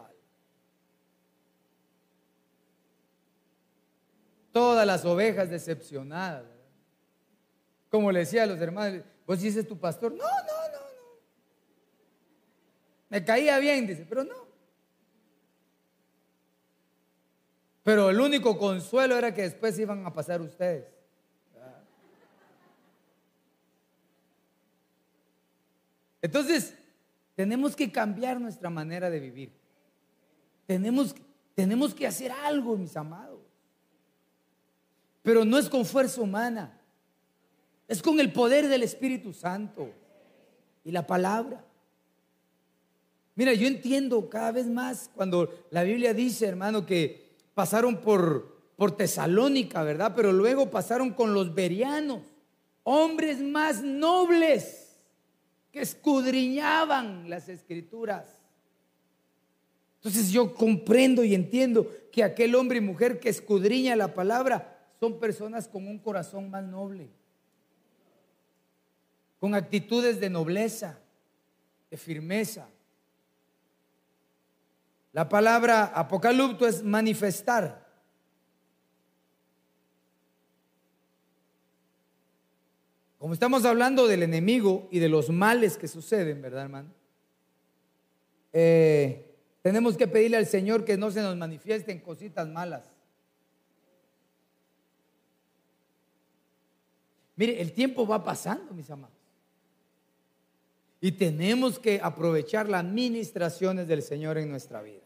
[4.52, 6.46] Todas las ovejas decepcionadas.
[7.90, 11.20] Como le decía a los hermanos, vos dices tu pastor, no, no, no, no.
[13.10, 14.53] Me caía bien, dice, pero no.
[17.84, 20.86] Pero el único consuelo era que después iban a pasar ustedes.
[26.22, 26.74] Entonces,
[27.34, 29.52] tenemos que cambiar nuestra manera de vivir.
[30.66, 31.14] Tenemos,
[31.54, 33.40] tenemos que hacer algo, mis amados.
[35.22, 36.80] Pero no es con fuerza humana.
[37.86, 39.90] Es con el poder del Espíritu Santo
[40.82, 41.62] y la palabra.
[43.34, 47.23] Mira, yo entiendo cada vez más cuando la Biblia dice, hermano, que
[47.54, 50.12] pasaron por, por Tesalónica, ¿verdad?
[50.14, 52.22] Pero luego pasaron con los berianos,
[52.82, 54.96] hombres más nobles
[55.72, 58.26] que escudriñaban las escrituras.
[59.96, 65.18] Entonces yo comprendo y entiendo que aquel hombre y mujer que escudriña la palabra son
[65.18, 67.08] personas con un corazón más noble,
[69.38, 70.98] con actitudes de nobleza,
[71.90, 72.68] de firmeza.
[75.14, 77.86] La palabra apocalipto es manifestar.
[83.18, 86.90] Como estamos hablando del enemigo y de los males que suceden, ¿verdad, hermano?
[88.52, 92.84] Eh, tenemos que pedirle al Señor que no se nos manifiesten cositas malas.
[97.36, 99.14] Mire, el tiempo va pasando, mis amados.
[101.00, 105.03] Y tenemos que aprovechar las ministraciones del Señor en nuestra vida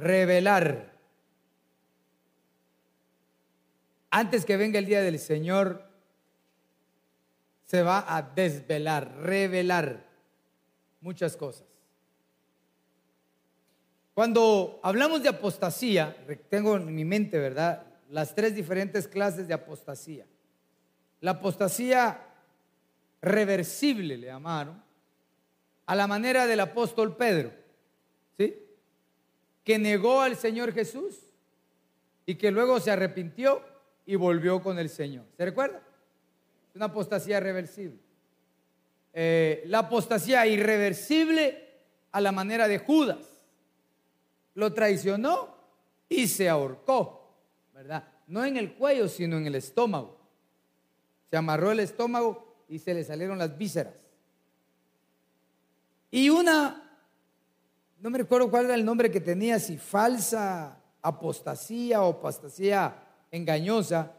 [0.00, 0.98] revelar.
[4.10, 5.88] Antes que venga el día del Señor,
[7.66, 10.04] se va a desvelar, revelar
[11.00, 11.64] muchas cosas.
[14.14, 16.16] Cuando hablamos de apostasía,
[16.48, 17.86] tengo en mi mente, ¿verdad?
[18.10, 20.26] Las tres diferentes clases de apostasía.
[21.20, 22.26] La apostasía
[23.22, 24.82] reversible le llamaron,
[25.86, 27.52] a la manera del apóstol Pedro,
[28.36, 28.56] ¿sí?
[29.64, 31.18] Que negó al Señor Jesús
[32.26, 33.62] y que luego se arrepintió
[34.06, 35.24] y volvió con el Señor.
[35.36, 35.82] ¿Se recuerda?
[36.74, 37.98] Una apostasía reversible.
[39.12, 41.68] Eh, la apostasía irreversible
[42.12, 43.42] a la manera de Judas.
[44.54, 45.54] Lo traicionó
[46.08, 47.34] y se ahorcó,
[47.74, 48.08] ¿verdad?
[48.26, 50.18] No en el cuello, sino en el estómago.
[51.30, 53.94] Se amarró el estómago y se le salieron las vísceras.
[56.10, 56.89] Y una
[58.00, 62.94] no me recuerdo cuál era el nombre que tenía, si falsa apostasía o apostasía
[63.30, 64.12] engañosa,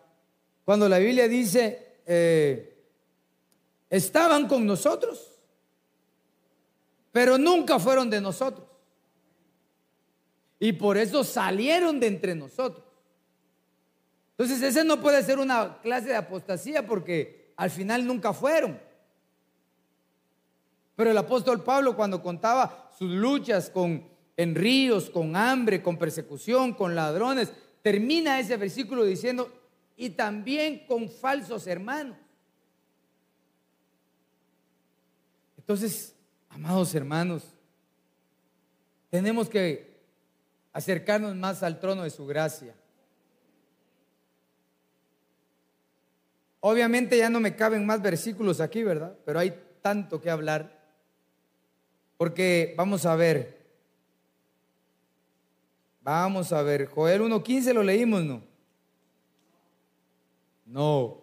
[0.64, 2.86] cuando la Biblia dice, eh,
[3.90, 5.40] estaban con nosotros,
[7.12, 8.68] pero nunca fueron de nosotros.
[10.60, 12.86] Y por eso salieron de entre nosotros.
[14.38, 18.80] Entonces ese no puede ser una clase de apostasía porque al final nunca fueron.
[21.02, 26.76] Pero el apóstol Pablo cuando contaba sus luchas con, en ríos, con hambre, con persecución,
[26.76, 29.52] con ladrones, termina ese versículo diciendo,
[29.98, 32.20] y también con falsos hermanos.
[35.58, 36.14] Entonces,
[36.50, 37.46] amados hermanos,
[39.10, 40.04] tenemos que
[40.72, 42.76] acercarnos más al trono de su gracia.
[46.60, 49.18] Obviamente ya no me caben más versículos aquí, ¿verdad?
[49.26, 50.80] Pero hay tanto que hablar.
[52.22, 53.58] Porque vamos a ver.
[56.04, 56.86] Vamos a ver.
[56.86, 58.44] Joel 1.15 lo leímos, ¿no?
[60.68, 61.20] No.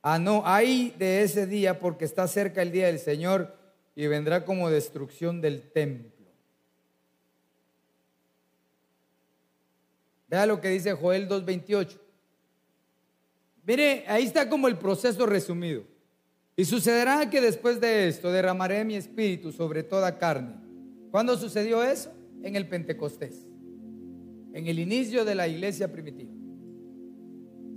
[0.00, 3.54] Ah, no, hay de ese día porque está cerca el día del Señor
[3.94, 6.30] y vendrá como destrucción del templo.
[10.28, 12.00] Vea lo que dice Joel 2.28.
[13.66, 15.93] Mire, ahí está como el proceso resumido.
[16.56, 20.54] Y sucederá que después de esto derramaré mi espíritu sobre toda carne.
[21.10, 22.12] ¿Cuándo sucedió eso?
[22.42, 23.46] En el Pentecostés,
[24.52, 26.34] en el inicio de la iglesia primitiva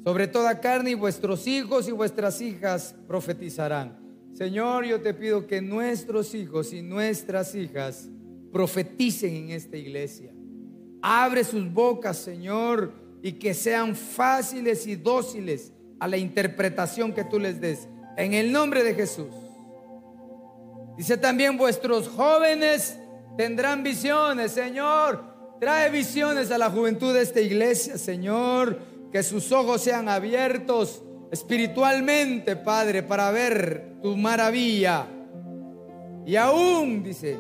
[0.08, 4.00] sobre toda carne y vuestros hijos y vuestras hijas profetizarán.
[4.32, 8.08] Señor, yo te pido que nuestros hijos y nuestras hijas
[8.54, 10.32] profeticen en esta iglesia.
[11.02, 17.38] Abre sus bocas, Señor, y que sean fáciles y dóciles a la interpretación que tú
[17.38, 17.90] les des.
[18.18, 19.34] En el nombre de Jesús.
[20.98, 23.00] Dice también, vuestros jóvenes
[23.38, 25.24] tendrán visiones, Señor.
[25.62, 31.02] Trae visiones a la juventud de esta iglesia, Señor que sus ojos sean abiertos
[31.32, 35.08] espiritualmente, Padre, para ver tu maravilla.
[36.26, 37.38] Y aún, dice,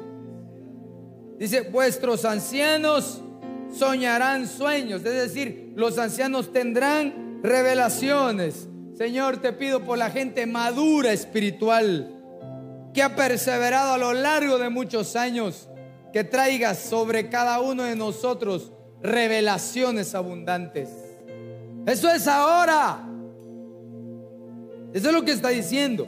[1.37, 3.21] dice, vuestros ancianos
[3.71, 8.67] soñarán sueños, es decir, los ancianos tendrán revelaciones.
[8.97, 12.11] Señor, te pido por la gente madura espiritual
[12.95, 15.69] que ha perseverado a lo largo de muchos años,
[16.11, 18.71] que traigas sobre cada uno de nosotros
[19.03, 20.89] revelaciones abundantes.
[21.85, 23.07] Eso es ahora.
[24.95, 26.07] Eso es lo que está diciendo.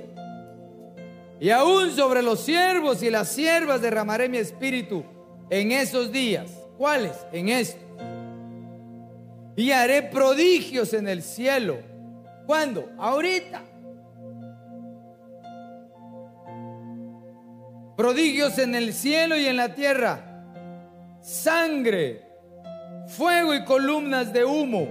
[1.40, 5.04] Y aún sobre los siervos y las siervas derramaré mi espíritu
[5.52, 6.50] en esos días.
[6.76, 7.14] ¿Cuáles?
[7.32, 7.80] En esto.
[9.56, 11.89] Y haré prodigios en el cielo.
[12.50, 12.90] ¿Cuándo?
[12.98, 13.62] Ahorita.
[17.96, 20.42] Prodigios en el cielo y en la tierra.
[21.22, 22.24] Sangre,
[23.06, 24.88] fuego y columnas de humo.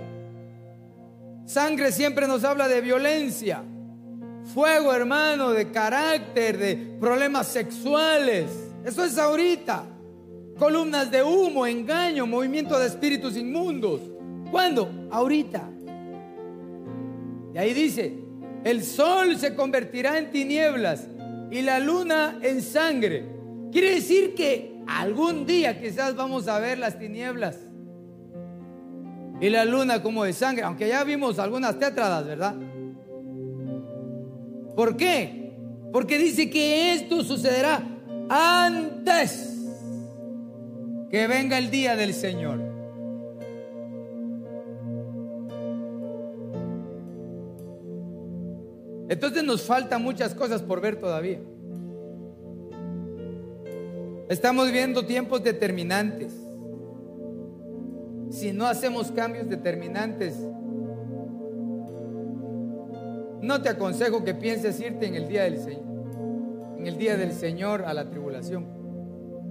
[1.46, 3.64] Sangre siempre nos habla de violencia.
[4.54, 8.52] Fuego, hermano, de carácter, de problemas sexuales.
[8.84, 9.82] Eso es ahorita.
[10.60, 14.00] Columnas de humo, engaño, movimiento de espíritus inmundos.
[14.48, 15.08] ¿Cuándo?
[15.10, 15.68] Ahorita.
[17.58, 18.16] Ahí dice,
[18.62, 21.08] el sol se convertirá en tinieblas
[21.50, 23.24] y la luna en sangre.
[23.72, 27.58] Quiere decir que algún día quizás vamos a ver las tinieblas
[29.40, 32.54] y la luna como de sangre, aunque ya vimos algunas tetradas, ¿verdad?
[34.76, 35.52] ¿Por qué?
[35.92, 37.82] Porque dice que esto sucederá
[38.28, 39.66] antes
[41.10, 42.67] que venga el día del Señor.
[49.08, 51.40] Entonces nos faltan muchas cosas por ver todavía.
[54.28, 56.34] Estamos viendo tiempos determinantes
[58.30, 60.36] si no hacemos cambios determinantes.
[63.40, 65.84] No te aconsejo que pienses irte en el día del Señor,
[66.78, 68.66] en el día del Señor a la tribulación.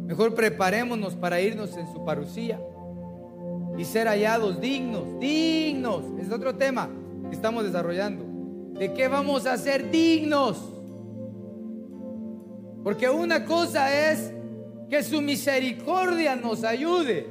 [0.06, 2.60] Mejor preparémonos para irnos en su parucía
[3.78, 6.04] y ser hallados dignos, dignos.
[6.20, 6.90] Es otro tema
[7.30, 8.27] que estamos desarrollando.
[8.80, 10.74] ¿De qué vamos a ser dignos?
[12.84, 14.32] Porque una cosa es
[14.90, 17.28] que su misericordia nos ayude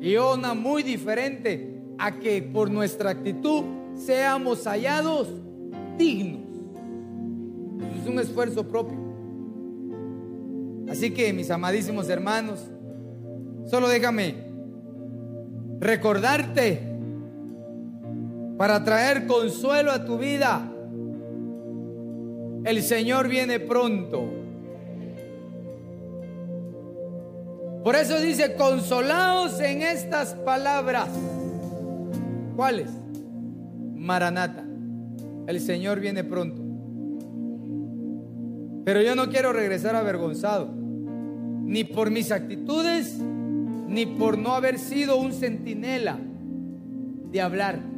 [0.00, 3.64] y una muy diferente a que por nuestra actitud
[3.96, 5.28] seamos hallados
[5.98, 6.42] dignos.
[8.00, 8.98] Es un esfuerzo propio.
[10.88, 12.70] Así que mis amadísimos hermanos,
[13.66, 14.36] solo déjame
[15.80, 16.87] recordarte
[18.58, 20.68] para traer consuelo a tu vida.
[22.64, 24.24] El Señor viene pronto.
[27.84, 31.08] Por eso dice, consolaos en estas palabras.
[32.56, 32.90] ¿Cuáles?
[33.94, 34.64] Maranata.
[35.46, 36.60] El Señor viene pronto.
[38.84, 40.68] Pero yo no quiero regresar avergonzado,
[41.62, 46.18] ni por mis actitudes, ni por no haber sido un centinela
[47.30, 47.97] de hablar.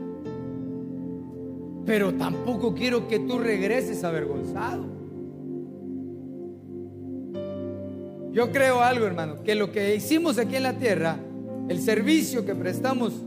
[1.87, 5.01] Pero tampoco quiero que tú regreses avergonzado.
[8.33, 11.17] Yo creo algo, hermano, que lo que hicimos aquí en la tierra,
[11.69, 13.25] el servicio que prestamos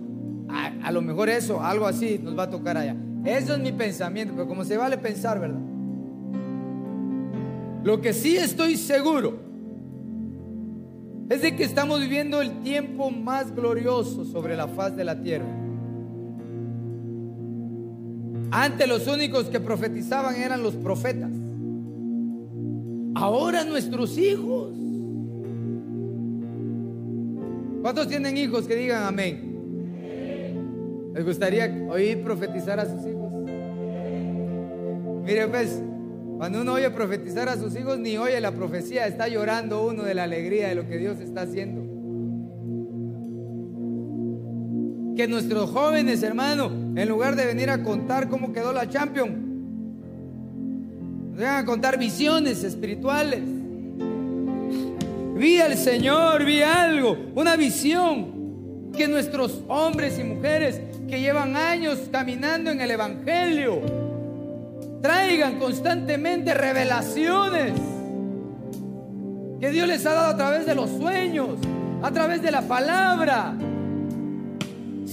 [0.50, 2.96] a, lo mejor eso, algo así nos va a tocar allá.
[3.26, 5.60] Eso es mi pensamiento, pero como se vale pensar, ¿verdad?
[7.84, 9.40] Lo que sí estoy seguro
[11.30, 15.63] es de que estamos viviendo el tiempo más glorioso sobre la faz de la tierra.
[18.56, 21.32] Antes los únicos que profetizaban eran los profetas.
[23.16, 24.78] Ahora nuestros hijos.
[27.82, 31.12] ¿Cuántos tienen hijos que digan amén?
[31.16, 33.34] ¿Les gustaría oír profetizar a sus hijos?
[35.24, 35.82] Mire pues,
[36.38, 40.14] cuando uno oye profetizar a sus hijos, ni oye la profecía, está llorando uno de
[40.14, 41.93] la alegría de lo que Dios está haciendo.
[45.16, 49.34] Que nuestros jóvenes, hermano, en lugar de venir a contar cómo quedó la Champions,
[51.36, 53.42] vengan a contar visiones espirituales.
[55.36, 58.92] Vi al Señor, vi algo, una visión.
[58.96, 63.82] Que nuestros hombres y mujeres que llevan años caminando en el Evangelio
[65.02, 67.74] traigan constantemente revelaciones
[69.60, 71.58] que Dios les ha dado a través de los sueños,
[72.02, 73.54] a través de la palabra.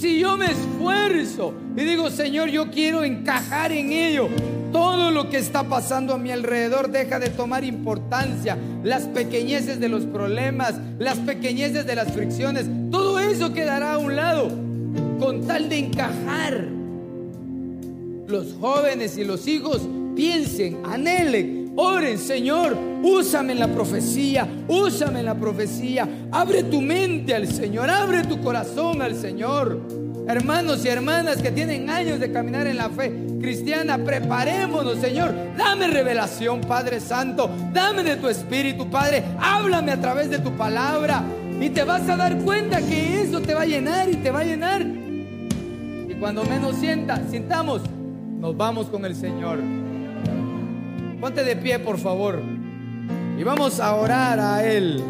[0.00, 4.30] Si yo me esfuerzo y digo, Señor, yo quiero encajar en ello,
[4.72, 8.56] todo lo que está pasando a mi alrededor deja de tomar importancia.
[8.82, 14.16] Las pequeñeces de los problemas, las pequeñeces de las fricciones, todo eso quedará a un
[14.16, 14.48] lado
[15.18, 16.66] con tal de encajar.
[18.26, 19.82] Los jóvenes y los hijos
[20.16, 26.08] piensen, anhelen, oren, Señor, úsame en la profecía, úsame en la profecía.
[26.30, 29.80] Abre tu mente al Señor, abre tu corazón al Señor.
[30.28, 35.34] Hermanos y hermanas que tienen años de caminar en la fe cristiana, preparémonos, Señor.
[35.56, 37.50] Dame revelación, Padre Santo.
[37.72, 39.24] Dame de tu Espíritu, Padre.
[39.40, 41.24] Háblame a través de tu palabra.
[41.60, 44.40] Y te vas a dar cuenta que eso te va a llenar y te va
[44.40, 44.82] a llenar.
[44.82, 47.82] Y cuando menos sienta, sintamos,
[48.38, 49.58] nos vamos con el Señor.
[51.20, 52.40] Ponte de pie, por favor.
[53.38, 55.02] Y vamos a orar a Él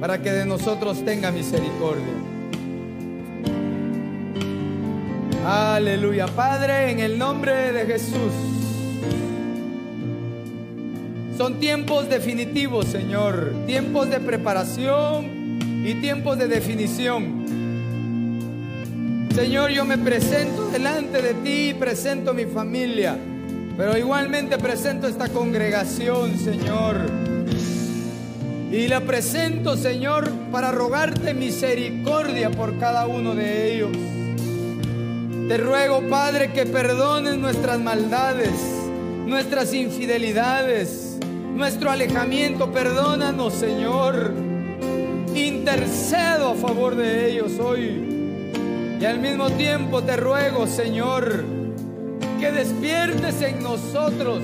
[0.00, 2.14] para que de nosotros tenga misericordia.
[5.46, 6.26] Aleluya.
[6.26, 8.32] Padre, en el nombre de Jesús.
[11.36, 13.52] Son tiempos definitivos, Señor.
[13.66, 17.44] Tiempos de preparación y tiempos de definición.
[19.34, 23.18] Señor, yo me presento delante de ti, presento mi familia,
[23.76, 26.96] pero igualmente presento esta congregación, Señor.
[28.70, 33.90] Y la presento, Señor, para rogarte misericordia por cada uno de ellos.
[35.48, 38.50] Te ruego, Padre, que perdones nuestras maldades,
[39.26, 41.18] nuestras infidelidades,
[41.54, 42.72] nuestro alejamiento.
[42.72, 44.32] Perdónanos, Señor.
[45.34, 48.96] Intercedo a favor de ellos hoy.
[49.00, 51.44] Y al mismo tiempo te ruego, Señor,
[52.44, 54.42] que despiertes en nosotros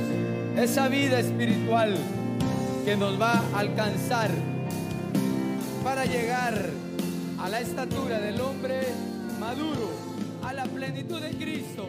[0.57, 1.94] esa vida espiritual
[2.82, 4.30] que nos va a alcanzar
[5.84, 6.70] para llegar
[7.38, 8.80] a la estatura del hombre
[9.38, 9.91] maduro
[10.42, 11.88] a la plenitud de Cristo.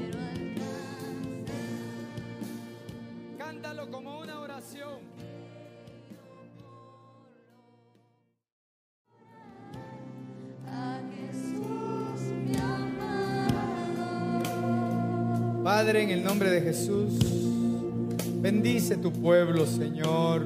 [15.63, 17.13] Padre, en el nombre de Jesús,
[18.41, 20.45] bendice tu pueblo, Señor.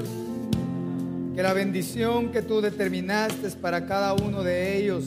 [1.34, 5.06] Que la bendición que tú determinaste para cada uno de ellos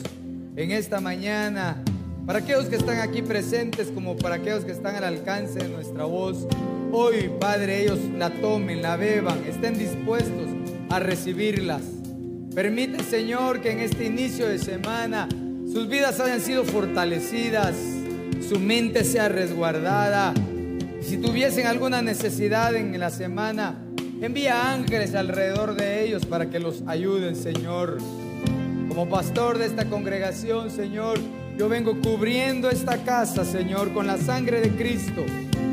[0.55, 1.83] en esta mañana
[2.25, 6.05] para aquellos que están aquí presentes como para aquellos que están al alcance de nuestra
[6.05, 6.47] voz,
[6.91, 10.47] hoy, Padre, ellos la tomen, la beban, estén dispuestos
[10.89, 11.81] a recibirlas.
[12.53, 15.27] Permite, Señor, que en este inicio de semana
[15.71, 17.75] sus vidas hayan sido fortalecidas,
[18.49, 20.33] su mente sea resguardada.
[21.01, 23.75] Si tuviesen alguna necesidad en la semana,
[24.23, 27.99] envía ángeles alrededor de ellos para que los ayuden, Señor.
[28.87, 31.19] Como pastor de esta congregación, Señor,
[31.59, 35.23] yo vengo cubriendo esta casa, Señor, con la sangre de Cristo,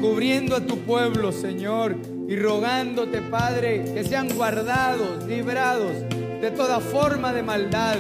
[0.03, 1.97] cubriendo a tu pueblo, Señor,
[2.28, 5.93] y rogándote, Padre, que sean guardados, librados
[6.43, 7.97] de toda forma de maldad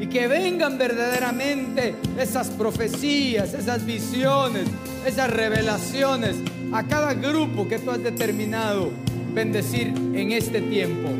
[0.00, 4.66] y que vengan verdaderamente esas profecías, esas visiones,
[5.06, 6.36] esas revelaciones
[6.72, 8.90] a cada grupo que tú has determinado
[9.34, 11.10] bendecir en este tiempo.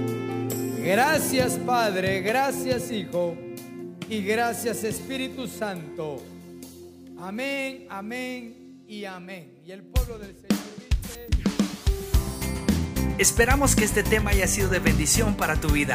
[0.83, 3.37] Gracias Padre, gracias Hijo
[4.09, 6.23] y gracias Espíritu Santo.
[7.19, 9.61] Amén, amén y amén.
[9.67, 11.29] Y el pueblo del Señor dice...
[13.19, 15.95] Esperamos que este tema haya sido de bendición para tu vida.